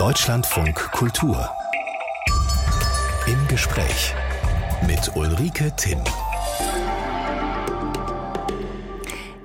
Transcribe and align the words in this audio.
Deutschlandfunk 0.00 0.92
Kultur. 0.92 1.50
Im 3.26 3.48
Gespräch 3.48 4.14
mit 4.86 5.14
Ulrike 5.14 5.76
Timm. 5.76 6.02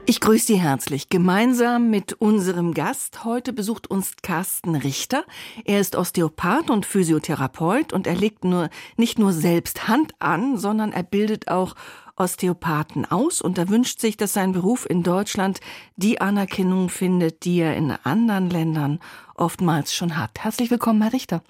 Ich 0.05 0.21
grüße 0.21 0.45
Sie 0.45 0.55
herzlich. 0.55 1.09
Gemeinsam 1.09 1.89
mit 1.89 2.13
unserem 2.13 2.73
Gast 2.73 3.25
heute 3.25 3.51
besucht 3.51 3.91
uns 3.91 4.13
Carsten 4.21 4.75
Richter. 4.75 5.25
Er 5.65 5.81
ist 5.81 5.97
Osteopath 5.97 6.69
und 6.69 6.85
Physiotherapeut 6.85 7.91
und 7.91 8.07
er 8.07 8.15
legt 8.15 8.45
nur, 8.45 8.69
nicht 8.95 9.19
nur 9.19 9.33
selbst 9.33 9.89
Hand 9.89 10.13
an, 10.19 10.57
sondern 10.57 10.93
er 10.93 11.03
bildet 11.03 11.49
auch 11.49 11.75
Osteopathen 12.17 13.05
aus 13.05 13.41
und 13.41 13.57
er 13.57 13.69
wünscht 13.69 13.99
sich, 13.99 14.17
dass 14.17 14.33
sein 14.33 14.53
Beruf 14.53 14.89
in 14.89 15.03
Deutschland 15.03 15.59
die 15.95 16.21
Anerkennung 16.21 16.89
findet, 16.89 17.43
die 17.45 17.59
er 17.59 17.75
in 17.75 17.91
anderen 17.91 18.49
Ländern 18.49 18.99
oftmals 19.35 19.93
schon 19.93 20.17
hat. 20.17 20.39
Herzlich 20.39 20.71
willkommen, 20.71 21.01
Herr 21.01 21.13
Richter. 21.13 21.43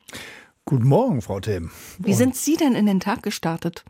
Guten 0.65 0.87
Morgen, 0.87 1.21
Frau 1.21 1.39
Tim. 1.39 1.69
Wie 1.99 2.11
und 2.11 2.17
sind 2.17 2.35
Sie 2.35 2.57
denn 2.57 2.73
in 2.73 2.87
den 2.87 2.99
Tag 2.99 3.21
gestartet? 3.21 3.85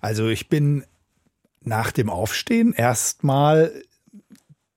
Also 0.00 0.28
ich 0.28 0.48
bin 0.48 0.84
nach 1.62 1.90
dem 1.90 2.08
Aufstehen 2.08 2.72
erstmal 2.72 3.72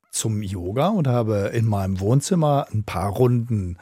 zum 0.10 0.42
Yoga 0.42 0.88
und 0.88 1.08
habe 1.08 1.52
in 1.54 1.66
meinem 1.66 2.00
Wohnzimmer 2.00 2.68
ein 2.72 2.84
paar 2.84 3.10
Runden 3.12 3.78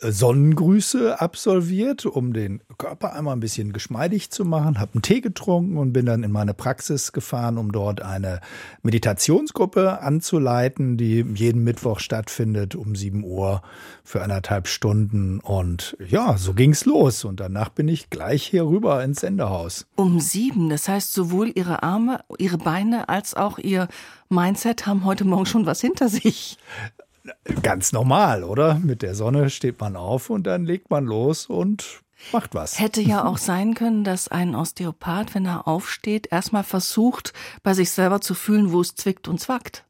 Sonnengrüße 0.00 1.20
absolviert, 1.20 2.06
um 2.06 2.32
den 2.32 2.60
Körper 2.78 3.14
einmal 3.14 3.36
ein 3.36 3.40
bisschen 3.40 3.72
geschmeidig 3.72 4.30
zu 4.30 4.44
machen, 4.44 4.78
habe 4.78 4.94
einen 4.94 5.02
Tee 5.02 5.20
getrunken 5.20 5.76
und 5.76 5.92
bin 5.92 6.06
dann 6.06 6.22
in 6.22 6.32
meine 6.32 6.54
Praxis 6.54 7.12
gefahren, 7.12 7.58
um 7.58 7.72
dort 7.72 8.02
eine 8.02 8.40
Meditationsgruppe 8.82 10.00
anzuleiten, 10.00 10.96
die 10.96 11.24
jeden 11.34 11.64
Mittwoch 11.64 12.00
stattfindet 12.00 12.74
um 12.74 12.94
7 12.94 13.24
Uhr 13.24 13.62
für 14.04 14.22
anderthalb 14.22 14.68
Stunden. 14.68 15.40
Und 15.40 15.96
ja, 16.06 16.36
so 16.38 16.54
ging's 16.54 16.84
los. 16.84 17.24
Und 17.24 17.40
danach 17.40 17.68
bin 17.68 17.88
ich 17.88 18.10
gleich 18.10 18.44
hier 18.44 18.66
rüber 18.66 19.02
ins 19.04 19.20
Sendehaus. 19.20 19.86
Um 19.96 20.20
sieben, 20.20 20.70
das 20.70 20.88
heißt 20.88 21.12
sowohl 21.12 21.52
Ihre 21.54 21.82
Arme, 21.82 22.20
Ihre 22.38 22.58
Beine 22.58 23.08
als 23.08 23.34
auch 23.34 23.58
Ihr 23.58 23.88
Mindset 24.28 24.86
haben 24.86 25.04
heute 25.04 25.24
Morgen 25.24 25.46
schon 25.46 25.66
was 25.66 25.80
hinter 25.80 26.08
sich. 26.08 26.56
Ganz 27.62 27.92
normal, 27.92 28.44
oder? 28.44 28.74
Mit 28.74 29.02
der 29.02 29.14
Sonne 29.14 29.50
steht 29.50 29.80
man 29.80 29.96
auf 29.96 30.30
und 30.30 30.46
dann 30.46 30.64
legt 30.64 30.90
man 30.90 31.04
los 31.04 31.46
und 31.46 32.02
macht 32.32 32.54
was. 32.54 32.78
Hätte 32.78 33.00
ja 33.00 33.24
auch 33.24 33.38
sein 33.38 33.74
können, 33.74 34.04
dass 34.04 34.28
ein 34.28 34.54
Osteopath, 34.54 35.34
wenn 35.34 35.46
er 35.46 35.66
aufsteht, 35.66 36.28
erstmal 36.30 36.64
versucht, 36.64 37.32
bei 37.62 37.74
sich 37.74 37.90
selber 37.90 38.20
zu 38.20 38.34
fühlen, 38.34 38.72
wo 38.72 38.80
es 38.80 38.94
zwickt 38.94 39.28
und 39.28 39.40
zwackt. 39.40 39.84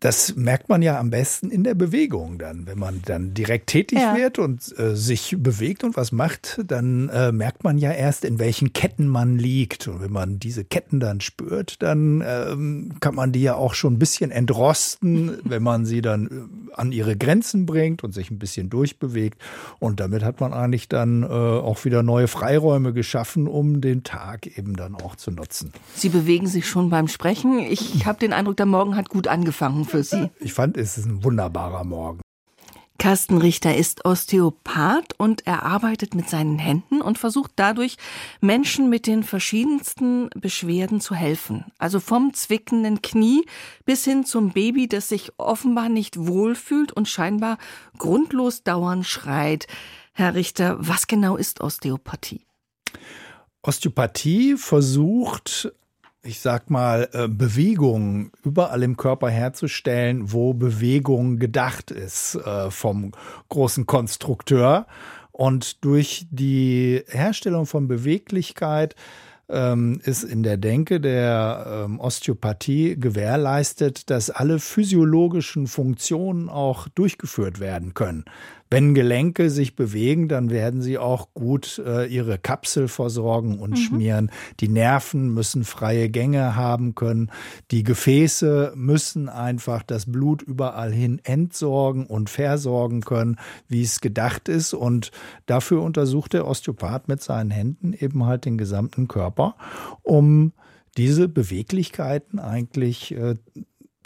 Das 0.00 0.34
merkt 0.34 0.70
man 0.70 0.80
ja 0.80 0.98
am 0.98 1.10
besten 1.10 1.50
in 1.50 1.62
der 1.62 1.74
Bewegung 1.74 2.38
dann. 2.38 2.66
Wenn 2.66 2.78
man 2.78 3.02
dann 3.04 3.34
direkt 3.34 3.66
tätig 3.66 3.98
ja. 3.98 4.16
wird 4.16 4.38
und 4.38 4.76
äh, 4.78 4.96
sich 4.96 5.36
bewegt 5.38 5.84
und 5.84 5.94
was 5.94 6.10
macht, 6.10 6.60
dann 6.66 7.10
äh, 7.10 7.32
merkt 7.32 7.64
man 7.64 7.76
ja 7.76 7.92
erst, 7.92 8.24
in 8.24 8.38
welchen 8.38 8.72
Ketten 8.72 9.06
man 9.06 9.38
liegt. 9.38 9.88
Und 9.88 10.00
wenn 10.00 10.10
man 10.10 10.38
diese 10.38 10.64
Ketten 10.64 11.00
dann 11.00 11.20
spürt, 11.20 11.82
dann 11.82 12.24
ähm, 12.26 12.92
kann 13.00 13.14
man 13.14 13.32
die 13.32 13.42
ja 13.42 13.56
auch 13.56 13.74
schon 13.74 13.94
ein 13.94 13.98
bisschen 13.98 14.30
entrosten, 14.30 15.38
wenn 15.44 15.62
man 15.62 15.84
sie 15.84 16.00
dann 16.00 16.26
äh, 16.26 16.72
an 16.74 16.92
ihre 16.92 17.16
Grenzen 17.16 17.66
bringt 17.66 18.02
und 18.02 18.12
sich 18.12 18.30
ein 18.30 18.38
bisschen 18.38 18.70
durchbewegt. 18.70 19.38
Und 19.80 20.00
damit 20.00 20.24
hat 20.24 20.40
man 20.40 20.54
eigentlich 20.54 20.88
dann 20.88 21.24
äh, 21.24 21.26
auch 21.26 21.84
wieder 21.84 22.02
neue 22.02 22.26
Freiräume 22.26 22.94
geschaffen, 22.94 23.46
um 23.46 23.82
den 23.82 24.02
Tag 24.02 24.46
eben 24.58 24.76
dann 24.76 24.94
auch 24.94 25.16
zu 25.16 25.30
nutzen. 25.30 25.72
Sie 25.94 26.08
bewegen 26.08 26.46
sich 26.46 26.66
schon 26.66 26.88
beim 26.88 27.06
Sprechen. 27.06 27.58
Ich 27.58 28.04
habe 28.06 28.18
den 28.18 28.32
Eindruck, 28.32 28.56
der 28.56 28.66
Morgen 28.66 28.96
hat 28.96 29.10
gut 29.10 29.28
angefangen 29.28 29.84
für 29.90 30.02
Sie? 30.04 30.30
Ich 30.38 30.52
fand, 30.52 30.76
es 30.76 30.96
ist 30.96 31.06
ein 31.06 31.24
wunderbarer 31.24 31.84
Morgen. 31.84 32.20
Carsten 33.00 33.38
Richter 33.38 33.74
ist 33.74 34.04
Osteopath 34.04 35.14
und 35.18 35.46
er 35.46 35.62
arbeitet 35.62 36.14
mit 36.14 36.28
seinen 36.28 36.58
Händen 36.58 37.00
und 37.00 37.16
versucht 37.16 37.52
dadurch, 37.56 37.96
Menschen 38.42 38.90
mit 38.90 39.06
den 39.06 39.22
verschiedensten 39.22 40.28
Beschwerden 40.34 41.00
zu 41.00 41.14
helfen. 41.14 41.64
Also 41.78 41.98
vom 41.98 42.34
zwickenden 42.34 43.00
Knie 43.00 43.46
bis 43.86 44.04
hin 44.04 44.26
zum 44.26 44.50
Baby, 44.50 44.86
das 44.86 45.08
sich 45.08 45.32
offenbar 45.38 45.88
nicht 45.88 46.18
wohlfühlt 46.18 46.92
und 46.92 47.08
scheinbar 47.08 47.56
grundlos 47.96 48.64
dauernd 48.64 49.06
schreit. 49.06 49.66
Herr 50.12 50.34
Richter, 50.34 50.76
was 50.78 51.06
genau 51.06 51.38
ist 51.38 51.62
Osteopathie? 51.62 52.44
Osteopathie 53.62 54.56
versucht 54.56 55.72
ich 56.22 56.40
sag 56.40 56.70
mal, 56.70 57.08
äh, 57.12 57.28
Bewegung 57.28 58.30
überall 58.44 58.82
im 58.82 58.96
Körper 58.96 59.30
herzustellen, 59.30 60.32
wo 60.32 60.52
Bewegung 60.52 61.38
gedacht 61.38 61.90
ist 61.90 62.34
äh, 62.34 62.70
vom 62.70 63.12
großen 63.48 63.86
Konstrukteur. 63.86 64.86
Und 65.32 65.84
durch 65.84 66.26
die 66.30 67.02
Herstellung 67.08 67.64
von 67.64 67.88
Beweglichkeit 67.88 68.94
ähm, 69.48 70.00
ist 70.04 70.22
in 70.22 70.42
der 70.42 70.58
Denke 70.58 71.00
der 71.00 71.84
ähm, 71.86 71.98
Osteopathie 71.98 72.98
gewährleistet, 72.98 74.10
dass 74.10 74.28
alle 74.30 74.58
physiologischen 74.58 75.66
Funktionen 75.66 76.48
auch 76.50 76.88
durchgeführt 76.88 77.60
werden 77.60 77.94
können. 77.94 78.24
Wenn 78.72 78.94
Gelenke 78.94 79.50
sich 79.50 79.74
bewegen, 79.74 80.28
dann 80.28 80.50
werden 80.50 80.80
sie 80.80 80.96
auch 80.96 81.34
gut 81.34 81.82
äh, 81.84 82.06
ihre 82.06 82.38
Kapsel 82.38 82.86
versorgen 82.86 83.58
und 83.58 83.70
mhm. 83.72 83.76
schmieren. 83.76 84.30
Die 84.60 84.68
Nerven 84.68 85.34
müssen 85.34 85.64
freie 85.64 86.08
Gänge 86.08 86.54
haben 86.54 86.94
können. 86.94 87.32
Die 87.72 87.82
Gefäße 87.82 88.72
müssen 88.76 89.28
einfach 89.28 89.82
das 89.82 90.10
Blut 90.10 90.42
überall 90.42 90.92
hin 90.92 91.20
entsorgen 91.24 92.06
und 92.06 92.30
versorgen 92.30 93.00
können, 93.00 93.36
wie 93.66 93.82
es 93.82 94.00
gedacht 94.00 94.48
ist. 94.48 94.72
Und 94.72 95.10
dafür 95.46 95.82
untersucht 95.82 96.32
der 96.32 96.46
Osteopath 96.46 97.08
mit 97.08 97.20
seinen 97.22 97.50
Händen 97.50 97.92
eben 97.92 98.24
halt 98.24 98.44
den 98.44 98.56
gesamten 98.56 99.08
Körper, 99.08 99.56
um 100.02 100.52
diese 100.96 101.28
Beweglichkeiten 101.28 102.38
eigentlich 102.38 103.12
äh, 103.16 103.34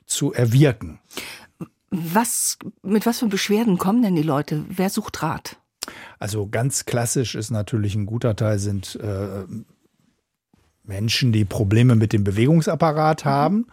zu 0.06 0.32
erwirken. 0.32 1.00
Was, 1.96 2.58
mit 2.82 3.06
was 3.06 3.20
für 3.20 3.26
Beschwerden 3.26 3.78
kommen 3.78 4.02
denn 4.02 4.16
die 4.16 4.22
Leute? 4.22 4.64
Wer 4.68 4.90
sucht 4.90 5.22
Rat? 5.22 5.56
Also 6.18 6.48
ganz 6.48 6.86
klassisch 6.86 7.34
ist 7.34 7.50
natürlich 7.50 7.94
ein 7.94 8.06
guter 8.06 8.34
Teil 8.34 8.58
sind 8.58 8.96
äh, 8.96 9.44
Menschen, 10.82 11.32
die 11.32 11.44
Probleme 11.44 11.94
mit 11.94 12.12
dem 12.12 12.24
Bewegungsapparat 12.24 13.24
mhm. 13.24 13.28
haben. 13.28 13.66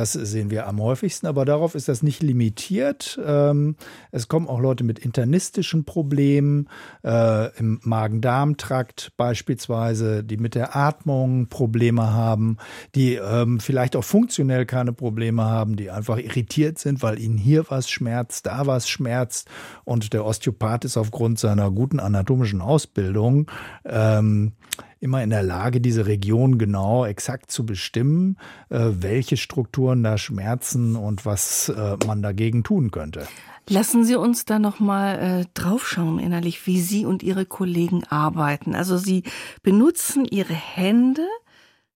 Das 0.00 0.14
sehen 0.14 0.48
wir 0.48 0.66
am 0.66 0.80
häufigsten, 0.80 1.26
aber 1.26 1.44
darauf 1.44 1.74
ist 1.74 1.86
das 1.86 2.02
nicht 2.02 2.22
limitiert. 2.22 3.20
Ähm, 3.22 3.76
es 4.12 4.28
kommen 4.28 4.48
auch 4.48 4.58
Leute 4.58 4.82
mit 4.82 4.98
internistischen 4.98 5.84
Problemen 5.84 6.70
äh, 7.04 7.54
im 7.58 7.80
Magen-Darm-Trakt 7.82 9.12
beispielsweise, 9.18 10.24
die 10.24 10.38
mit 10.38 10.54
der 10.54 10.74
Atmung 10.74 11.48
Probleme 11.48 12.14
haben, 12.14 12.56
die 12.94 13.16
ähm, 13.16 13.60
vielleicht 13.60 13.94
auch 13.94 14.02
funktionell 14.02 14.64
keine 14.64 14.94
Probleme 14.94 15.44
haben, 15.44 15.76
die 15.76 15.90
einfach 15.90 16.16
irritiert 16.16 16.78
sind, 16.78 17.02
weil 17.02 17.20
ihnen 17.20 17.36
hier 17.36 17.66
was 17.68 17.90
schmerzt, 17.90 18.46
da 18.46 18.66
was 18.66 18.88
schmerzt 18.88 19.50
und 19.84 20.14
der 20.14 20.24
Osteopath 20.24 20.86
ist 20.86 20.96
aufgrund 20.96 21.38
seiner 21.38 21.70
guten 21.70 22.00
anatomischen 22.00 22.62
Ausbildung 22.62 23.50
ähm, 23.84 24.52
immer 25.00 25.22
in 25.22 25.30
der 25.30 25.42
Lage, 25.42 25.80
diese 25.80 26.06
Region 26.06 26.58
genau 26.58 27.04
exakt 27.04 27.50
zu 27.50 27.64
bestimmen, 27.64 28.36
äh, 28.68 28.78
welche 28.92 29.36
Strukturen 29.36 30.02
da 30.02 30.18
schmerzen 30.18 30.94
und 30.94 31.24
was 31.24 31.70
äh, 31.70 31.96
man 32.06 32.22
dagegen 32.22 32.62
tun 32.62 32.90
könnte. 32.90 33.26
Lassen 33.68 34.04
Sie 34.04 34.16
uns 34.16 34.44
da 34.44 34.58
noch 34.58 34.80
mal 34.80 35.18
äh, 35.18 35.44
draufschauen 35.54 36.18
innerlich, 36.18 36.66
wie 36.66 36.80
Sie 36.80 37.06
und 37.06 37.22
Ihre 37.22 37.46
Kollegen 37.46 38.04
arbeiten. 38.04 38.74
Also 38.74 38.98
Sie 38.98 39.22
benutzen 39.62 40.24
Ihre 40.24 40.54
Hände 40.54 41.26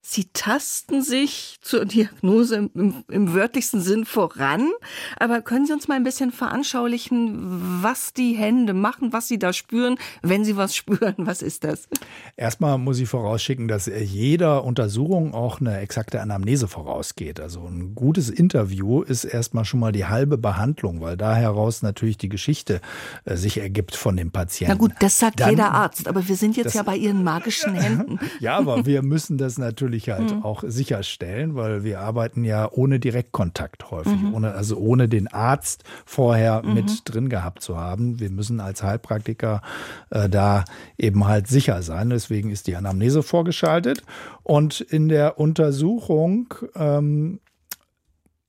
Sie 0.07 0.27
tasten 0.35 1.03
sich 1.03 1.57
zur 1.63 1.87
Diagnose 1.87 2.57
im, 2.57 2.71
im, 2.75 3.05
im, 3.09 3.33
wörtlichsten 3.33 3.81
Sinn 3.81 4.05
voran. 4.05 4.69
Aber 5.17 5.41
können 5.41 5.65
Sie 5.65 5.73
uns 5.73 5.89
mal 5.89 5.95
ein 5.95 6.05
bisschen 6.05 6.31
veranschaulichen, 6.31 7.83
was 7.83 8.13
die 8.13 8.35
Hände 8.35 8.75
machen, 8.75 9.15
was 9.15 9.29
Sie 9.29 9.39
da 9.39 9.55
spüren, 9.55 9.97
wenn 10.21 10.45
Sie 10.45 10.59
was 10.59 10.77
spüren? 10.77 11.15
Was 11.17 11.41
ist 11.41 11.65
das? 11.65 11.89
Erstmal 12.37 12.77
muss 12.77 12.99
ich 12.99 13.09
vorausschicken, 13.09 13.67
dass 13.67 13.87
jeder 13.87 14.65
Untersuchung 14.65 15.33
auch 15.33 15.63
eine 15.63 15.79
exakte 15.79 16.21
Anamnese 16.21 16.69
vorausgeht. 16.69 17.41
Also 17.41 17.67
ein 17.67 17.95
gutes 17.95 18.29
Interview 18.29 19.01
ist 19.01 19.25
erstmal 19.25 19.65
schon 19.65 19.81
mal 19.81 19.93
die 19.93 20.05
halbe 20.05 20.37
Behandlung, 20.37 21.01
weil 21.01 21.17
da 21.17 21.35
heraus 21.35 21.81
natürlich 21.81 22.19
die 22.19 22.29
Geschichte 22.29 22.83
äh, 23.25 23.37
sich 23.37 23.57
ergibt 23.57 23.97
von 23.97 24.19
dem 24.19 24.33
Patienten. 24.33 24.73
Na 24.73 24.79
gut, 24.79 24.93
das 25.01 25.19
sagt 25.19 25.41
Dann, 25.41 25.49
jeder 25.49 25.73
Arzt. 25.73 26.09
Aber 26.09 26.29
wir 26.29 26.37
sind 26.37 26.59
jetzt 26.59 26.67
das, 26.67 26.75
ja 26.75 26.83
bei 26.83 26.97
Ihren 26.97 27.25
magischen 27.25 27.75
Händen. 27.75 28.21
ja, 28.41 28.59
aber 28.59 28.85
wir 28.85 29.01
müssen 29.01 29.39
das 29.39 29.57
natürlich 29.57 29.94
natürlich 29.95 30.11
halt 30.11 30.37
mhm. 30.37 30.45
auch 30.45 30.65
sicherstellen, 30.67 31.55
weil 31.55 31.85
wir 31.85 32.01
arbeiten 32.01 32.45
ja 32.45 32.69
ohne 32.71 32.99
Direktkontakt 32.99 33.91
häufig, 33.91 34.21
mhm. 34.21 34.35
ohne, 34.35 34.53
also 34.53 34.77
ohne 34.77 35.09
den 35.09 35.29
Arzt 35.29 35.85
vorher 36.05 36.63
mhm. 36.63 36.75
mit 36.75 37.03
drin 37.05 37.29
gehabt 37.29 37.63
zu 37.63 37.77
haben. 37.77 38.21
Wir 38.21 38.31
müssen 38.31 38.61
als 38.61 38.83
Heilpraktiker 38.83 39.63
äh, 40.11 40.29
da 40.29 40.65
eben 40.99 41.27
halt 41.27 41.47
sicher 41.47 41.83
sein. 41.83 42.11
Deswegen 42.11 42.51
ist 42.51 42.67
die 42.67 42.77
Anamnese 42.77 43.23
vorgeschaltet. 43.23 44.03
Und 44.43 44.81
in 44.81 45.09
der 45.09 45.39
Untersuchung 45.39 46.53
ähm, 46.75 47.41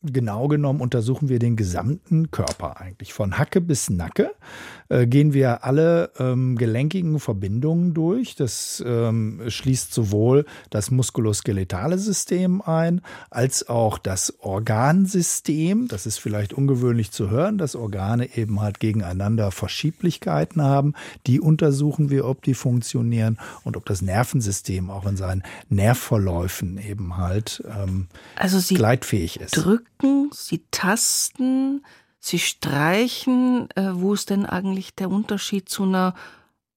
genau 0.01 0.47
genommen 0.47 0.81
untersuchen 0.81 1.29
wir 1.29 1.39
den 1.39 1.55
gesamten 1.55 2.31
Körper 2.31 2.79
eigentlich. 2.79 3.13
Von 3.13 3.37
Hacke 3.37 3.61
bis 3.61 3.89
Nacke 3.89 4.31
äh, 4.89 5.07
gehen 5.07 5.33
wir 5.33 5.63
alle 5.63 6.11
ähm, 6.19 6.57
gelenkigen 6.57 7.19
Verbindungen 7.19 7.93
durch. 7.93 8.35
Das 8.35 8.83
ähm, 8.85 9.41
schließt 9.47 9.93
sowohl 9.93 10.45
das 10.69 10.91
muskuloskeletale 10.91 11.97
System 11.97 12.61
ein, 12.61 13.01
als 13.29 13.67
auch 13.67 13.97
das 13.97 14.39
Organsystem. 14.39 15.87
Das 15.87 16.05
ist 16.05 16.19
vielleicht 16.19 16.53
ungewöhnlich 16.53 17.11
zu 17.11 17.29
hören, 17.29 17.57
dass 17.57 17.75
Organe 17.75 18.35
eben 18.37 18.61
halt 18.61 18.79
gegeneinander 18.79 19.51
Verschieblichkeiten 19.51 20.61
haben. 20.61 20.93
Die 21.27 21.39
untersuchen 21.39 22.09
wir, 22.09 22.25
ob 22.25 22.43
die 22.43 22.53
funktionieren 22.53 23.37
und 23.63 23.77
ob 23.77 23.85
das 23.85 24.01
Nervensystem 24.01 24.89
auch 24.89 25.05
in 25.05 25.17
seinen 25.17 25.43
Nervverläufen 25.69 26.77
eben 26.77 27.17
halt 27.17 27.63
ähm, 27.67 28.07
also 28.35 28.59
Sie 28.59 28.75
gleitfähig 28.75 29.39
ist. 29.39 29.57
Drücken, 29.57 30.29
Sie 30.31 30.61
tasten, 30.71 31.83
Sie 32.25 32.39
streichen. 32.39 33.69
Äh, 33.75 33.91
wo 33.93 34.15
ist 34.15 34.31
denn 34.31 34.47
eigentlich 34.47 34.95
der 34.95 35.11
Unterschied 35.11 35.69
zu 35.69 35.83
einer 35.83 36.15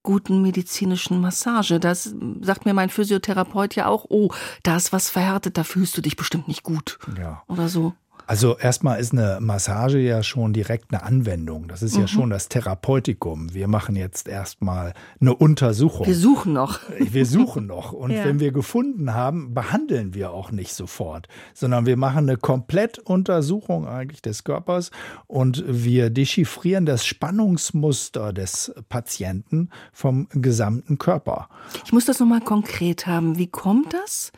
guten 0.03 0.43
medizinischen 0.43 1.23
Massage? 1.23 1.81
Das 1.81 2.15
sagt 2.43 2.67
mir 2.67 2.75
mein 2.75 2.91
Physiotherapeut 2.91 3.75
ja 3.75 3.87
auch. 3.87 4.05
Oh, 4.11 4.31
da 4.63 4.77
ist 4.77 4.93
was 4.93 5.09
verhärtet, 5.09 5.57
da 5.57 5.65
fühlst 5.65 5.97
du 5.97 6.03
dich 6.03 6.17
bestimmt 6.17 6.49
nicht 6.49 6.65
gut. 6.65 6.99
Ja. 7.17 7.43
Oder 7.49 7.71
so. 7.71 7.95
Also 8.29 8.59
erstmal 8.59 9.01
ist 9.01 9.13
eine 9.13 9.39
Massage 9.41 9.99
ja 9.99 10.23
schon 10.23 10.53
direkt 10.53 10.93
eine 10.93 11.03
Anwendung. 11.03 11.67
Das 11.67 11.83
ist 11.83 11.95
mhm. 11.95 12.03
ja 12.03 12.09
schon 12.09 12.29
das 12.29 12.51
Therapeutikum. 12.51 13.55
Wir 13.55 13.69
machen 13.69 13.97
jetzt 13.97 14.29
erstmal 14.29 14.93
eine 15.19 15.35
Untersuchung. 15.35 16.07
Wir 16.07 16.15
suchen 16.15 16.53
noch. 16.53 16.81
Wir 16.99 17.25
suchen 17.25 17.67
noch. 17.67 17.93
Und 17.99 18.11
ja. 18.11 18.27
wenn 18.27 18.39
wir 18.39 18.53
gefunden 18.53 19.15
haben, 19.15 19.55
behandeln 19.55 20.13
wir 20.13 20.31
auch 20.33 20.51
nicht 20.51 20.75
sofort, 20.75 21.27
sondern 21.55 21.87
wir 21.87 21.97
machen 21.97 22.29
eine 22.29 22.37
Komplettuntersuchung 22.37 23.89
eigentlich 23.89 24.21
des 24.21 24.45
Körpers 24.45 24.91
und 25.27 25.65
wir 25.67 26.11
dechiffrieren 26.11 26.85
das 26.85 27.07
Spannungsmuster 27.07 28.35
des 28.35 28.75
Patienten 28.91 29.71
vom 29.91 30.29
gesamten 30.33 30.99
Körper. 30.99 31.49
Ich 31.87 31.95
muss 31.95 32.05
das 32.05 32.21
nochmal 32.21 32.43
konkret 32.43 33.07
haben. 33.07 33.39
Wie 33.39 33.47
kommt 33.47 33.95
das? 33.95 34.33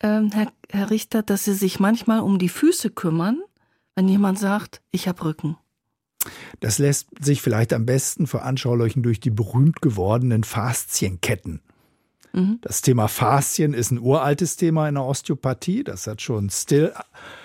Ähm, 0.00 0.30
Herr, 0.32 0.52
Herr 0.70 0.90
Richter, 0.90 1.22
dass 1.22 1.44
Sie 1.44 1.54
sich 1.54 1.80
manchmal 1.80 2.20
um 2.20 2.38
die 2.38 2.48
Füße 2.48 2.90
kümmern, 2.90 3.40
wenn 3.94 4.08
jemand 4.08 4.38
sagt, 4.38 4.82
ich 4.90 5.08
habe 5.08 5.24
Rücken? 5.24 5.56
Das 6.60 6.78
lässt 6.78 7.08
sich 7.18 7.40
vielleicht 7.40 7.72
am 7.72 7.86
besten 7.86 8.26
veranschaulichen 8.26 9.02
durch 9.02 9.20
die 9.20 9.30
berühmt 9.30 9.80
gewordenen 9.80 10.44
Faszienketten. 10.44 11.60
Mhm. 12.32 12.58
Das 12.62 12.82
Thema 12.82 13.08
Faszien 13.08 13.74
ist 13.74 13.90
ein 13.90 13.98
uraltes 13.98 14.56
Thema 14.56 14.88
in 14.88 14.94
der 14.94 15.04
Osteopathie. 15.04 15.84
Das 15.84 16.06
hat 16.06 16.20
schon 16.20 16.50
still 16.50 16.92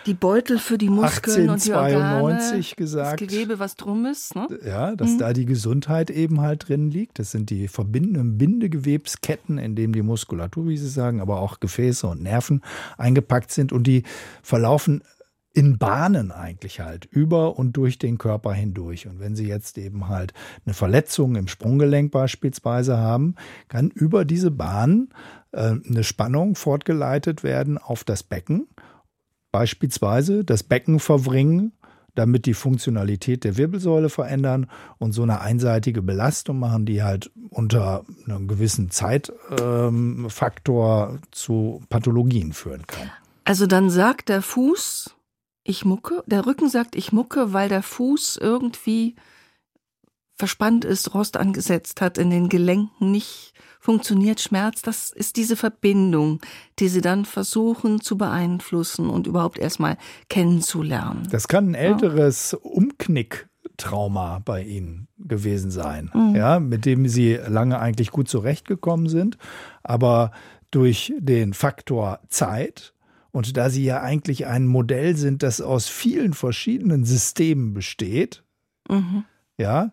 die 0.05 0.13
Beutel 0.13 0.59
für 0.59 0.77
die 0.77 0.89
Muskeln 0.89 1.49
1892 1.49 2.55
und 2.55 2.71
die 2.71 2.75
gesagt. 2.75 3.21
Das 3.21 3.27
Gewebe, 3.27 3.59
was 3.59 3.75
drum 3.75 4.05
ist. 4.05 4.35
Ne? 4.35 4.47
Ja, 4.65 4.95
dass 4.95 5.11
mhm. 5.11 5.17
da 5.17 5.33
die 5.33 5.45
Gesundheit 5.45 6.09
eben 6.09 6.41
halt 6.41 6.69
drin 6.69 6.91
liegt. 6.91 7.19
Das 7.19 7.31
sind 7.31 7.49
die 7.49 7.67
verbindenden 7.67 8.37
Bindegewebsketten, 8.37 9.57
in 9.57 9.75
denen 9.75 9.93
die 9.93 10.03
Muskulatur, 10.03 10.67
wie 10.67 10.77
Sie 10.77 10.89
sagen, 10.89 11.21
aber 11.21 11.39
auch 11.39 11.59
Gefäße 11.59 12.07
und 12.07 12.21
Nerven 12.21 12.61
eingepackt 12.97 13.51
sind 13.51 13.71
und 13.71 13.87
die 13.87 14.03
verlaufen 14.43 15.01
in 15.55 15.77
Bahnen 15.77 16.31
eigentlich 16.31 16.81
halt 16.81 17.05
über 17.05 17.57
und 17.57 17.77
durch 17.77 17.97
den 17.97 18.17
Körper 18.17 18.51
hindurch. 18.51 19.07
Und 19.07 19.21
wenn 19.21 19.37
Sie 19.37 19.47
jetzt 19.47 19.77
eben 19.77 20.09
halt 20.09 20.33
eine 20.65 20.73
Verletzung 20.73 21.37
im 21.37 21.47
Sprunggelenk 21.47 22.11
beispielsweise 22.11 22.97
haben, 22.97 23.35
kann 23.69 23.89
über 23.89 24.25
diese 24.25 24.51
Bahn 24.51 25.07
äh, 25.53 25.75
eine 25.89 26.03
Spannung 26.03 26.55
fortgeleitet 26.55 27.43
werden 27.43 27.77
auf 27.77 28.03
das 28.03 28.21
Becken. 28.21 28.67
Beispielsweise 29.53 30.43
das 30.43 30.63
Becken 30.63 30.99
verwringen, 30.99 31.71
damit 32.15 32.47
die 32.47 32.53
Funktionalität 32.53 33.45
der 33.45 33.55
Wirbelsäule 33.55 34.09
verändern 34.09 34.69
und 34.97 35.13
so 35.13 35.23
eine 35.23 35.39
einseitige 35.39 36.01
Belastung 36.01 36.59
machen, 36.59 36.85
die 36.85 37.01
halt 37.01 37.31
unter 37.49 38.03
einem 38.25 38.49
gewissen 38.49 38.91
Zeitfaktor 38.91 41.09
ähm, 41.11 41.19
zu 41.31 41.81
Pathologien 41.87 42.51
führen 42.51 42.85
kann. 42.87 43.09
Also 43.45 43.67
dann 43.67 43.89
sagt 43.89 44.27
der 44.27 44.41
Fuß, 44.41 45.14
ich 45.65 45.83
mucke. 45.83 46.23
Der 46.27 46.45
Rücken 46.45 46.69
sagt, 46.69 46.95
ich 46.95 47.11
mucke, 47.11 47.51
weil 47.51 47.67
der 47.67 47.81
Fuß 47.81 48.37
irgendwie 48.37 49.15
verspannt 50.37 50.85
ist, 50.85 51.13
Rost 51.13 51.37
angesetzt 51.37 52.01
hat, 52.01 52.17
in 52.17 52.29
den 52.29 52.49
Gelenken 52.49 53.11
nicht 53.11 53.53
funktioniert 53.79 54.41
Schmerz. 54.41 54.81
Das 54.81 55.11
ist 55.11 55.37
diese 55.37 55.55
Verbindung, 55.55 56.39
die 56.79 56.87
sie 56.87 57.01
dann 57.01 57.25
versuchen 57.25 58.01
zu 58.01 58.17
beeinflussen 58.17 59.09
und 59.09 59.27
überhaupt 59.27 59.57
erstmal 59.57 59.97
kennenzulernen. 60.29 61.27
Das 61.31 61.47
kann 61.47 61.71
ein 61.71 61.75
älteres 61.75 62.51
ja. 62.51 62.59
Umknicktrauma 62.59 64.41
bei 64.43 64.63
Ihnen 64.63 65.07
gewesen 65.17 65.71
sein, 65.71 66.11
mhm. 66.13 66.35
ja, 66.35 66.59
mit 66.59 66.85
dem 66.85 67.07
Sie 67.07 67.35
lange 67.35 67.79
eigentlich 67.79 68.11
gut 68.11 68.27
zurechtgekommen 68.27 69.07
sind, 69.07 69.37
aber 69.83 70.31
durch 70.71 71.13
den 71.17 71.53
Faktor 71.53 72.19
Zeit 72.27 72.94
und 73.35 73.57
da 73.57 73.69
sie 73.69 73.83
ja 73.83 74.01
eigentlich 74.01 74.47
ein 74.47 74.65
Modell 74.65 75.17
sind, 75.17 75.43
das 75.43 75.59
aus 75.59 75.89
vielen 75.89 76.33
verschiedenen 76.33 77.03
Systemen 77.03 77.73
besteht, 77.73 78.43
mhm. 78.89 79.25
ja, 79.57 79.91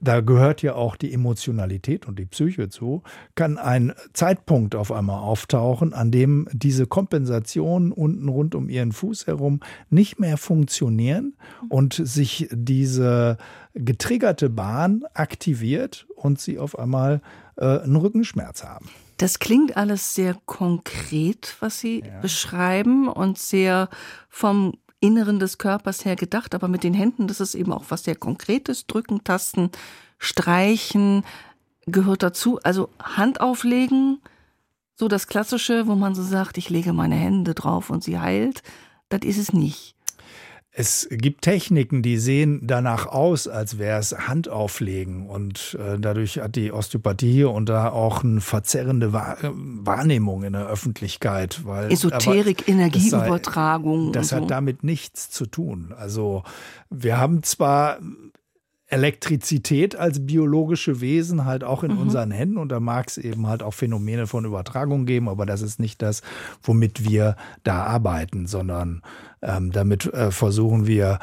da 0.00 0.20
gehört 0.22 0.60
ja 0.62 0.74
auch 0.74 0.96
die 0.96 1.12
Emotionalität 1.12 2.06
und 2.06 2.18
die 2.18 2.26
Psyche 2.26 2.68
zu, 2.68 3.04
kann 3.36 3.58
ein 3.58 3.92
Zeitpunkt 4.12 4.74
auf 4.74 4.90
einmal 4.90 5.20
auftauchen, 5.20 5.94
an 5.94 6.10
dem 6.10 6.48
diese 6.52 6.88
Kompensationen 6.88 7.92
unten 7.92 8.28
rund 8.28 8.56
um 8.56 8.68
ihren 8.68 8.90
Fuß 8.90 9.28
herum 9.28 9.60
nicht 9.88 10.18
mehr 10.18 10.36
funktionieren 10.36 11.36
und 11.68 11.94
sich 11.94 12.48
diese 12.50 13.38
getriggerte 13.74 14.50
Bahn 14.50 15.04
aktiviert 15.14 16.08
und 16.16 16.40
sie 16.40 16.58
auf 16.58 16.76
einmal 16.76 17.22
äh, 17.56 17.78
einen 17.78 17.94
Rückenschmerz 17.94 18.64
haben. 18.64 18.90
Das 19.16 19.38
klingt 19.38 19.76
alles 19.76 20.14
sehr 20.14 20.36
konkret, 20.46 21.56
was 21.60 21.80
Sie 21.80 22.00
ja. 22.00 22.20
beschreiben 22.20 23.08
und 23.08 23.38
sehr 23.38 23.88
vom 24.28 24.74
Inneren 25.00 25.38
des 25.38 25.58
Körpers 25.58 26.04
her 26.04 26.16
gedacht, 26.16 26.54
aber 26.54 26.66
mit 26.66 26.82
den 26.82 26.94
Händen, 26.94 27.28
das 27.28 27.40
ist 27.40 27.54
eben 27.54 27.72
auch 27.72 27.84
was 27.88 28.04
sehr 28.04 28.16
Konkretes. 28.16 28.86
Drücken, 28.86 29.22
tasten, 29.22 29.70
streichen 30.18 31.24
gehört 31.86 32.22
dazu. 32.22 32.58
Also 32.62 32.88
Hand 32.98 33.40
auflegen, 33.40 34.20
so 34.94 35.08
das 35.08 35.26
Klassische, 35.26 35.86
wo 35.86 35.94
man 35.94 36.14
so 36.14 36.22
sagt, 36.22 36.56
ich 36.56 36.70
lege 36.70 36.92
meine 36.92 37.16
Hände 37.16 37.54
drauf 37.54 37.90
und 37.90 38.02
sie 38.02 38.18
heilt, 38.18 38.62
das 39.08 39.20
ist 39.22 39.38
es 39.38 39.52
nicht. 39.52 39.93
Es 40.76 41.06
gibt 41.08 41.42
Techniken, 41.42 42.02
die 42.02 42.18
sehen 42.18 42.58
danach 42.64 43.06
aus, 43.06 43.46
als 43.46 43.78
wäre 43.78 44.00
es 44.00 44.12
Handauflegen. 44.12 45.28
Und 45.28 45.78
äh, 45.80 46.00
dadurch 46.00 46.40
hat 46.40 46.56
die 46.56 46.72
Osteopathie 46.72 47.30
hier 47.30 47.52
und 47.52 47.68
da 47.68 47.90
auch 47.90 48.24
eine 48.24 48.40
verzerrende 48.40 49.12
Wahr 49.12 49.36
Wahrnehmung 49.42 50.42
in 50.42 50.54
der 50.54 50.66
Öffentlichkeit. 50.66 51.64
Weil, 51.64 51.92
Esoterik, 51.92 52.68
Energieübertragung. 52.68 54.10
Das, 54.10 54.30
sei, 54.30 54.36
das 54.36 54.42
hat 54.42 54.50
damit 54.50 54.82
nichts 54.82 55.30
zu 55.30 55.46
tun. 55.46 55.94
Also 55.96 56.42
wir 56.90 57.18
haben 57.18 57.44
zwar 57.44 58.00
Elektrizität 58.86 59.96
als 59.96 60.26
biologische 60.26 61.00
Wesen 61.00 61.44
halt 61.44 61.64
auch 61.64 61.84
in 61.84 61.92
mhm. 61.92 62.00
unseren 62.00 62.30
Händen 62.30 62.58
und 62.58 62.68
da 62.68 62.80
mag 62.80 63.08
es 63.08 63.18
eben 63.18 63.46
halt 63.46 63.62
auch 63.62 63.72
Phänomene 63.72 64.26
von 64.26 64.44
Übertragung 64.44 65.06
geben, 65.06 65.28
aber 65.28 65.46
das 65.46 65.62
ist 65.62 65.80
nicht 65.80 66.02
das, 66.02 66.22
womit 66.62 67.08
wir 67.08 67.36
da 67.62 67.84
arbeiten, 67.84 68.46
sondern 68.46 69.02
ähm, 69.42 69.72
damit 69.72 70.12
äh, 70.12 70.30
versuchen 70.30 70.86
wir 70.86 71.18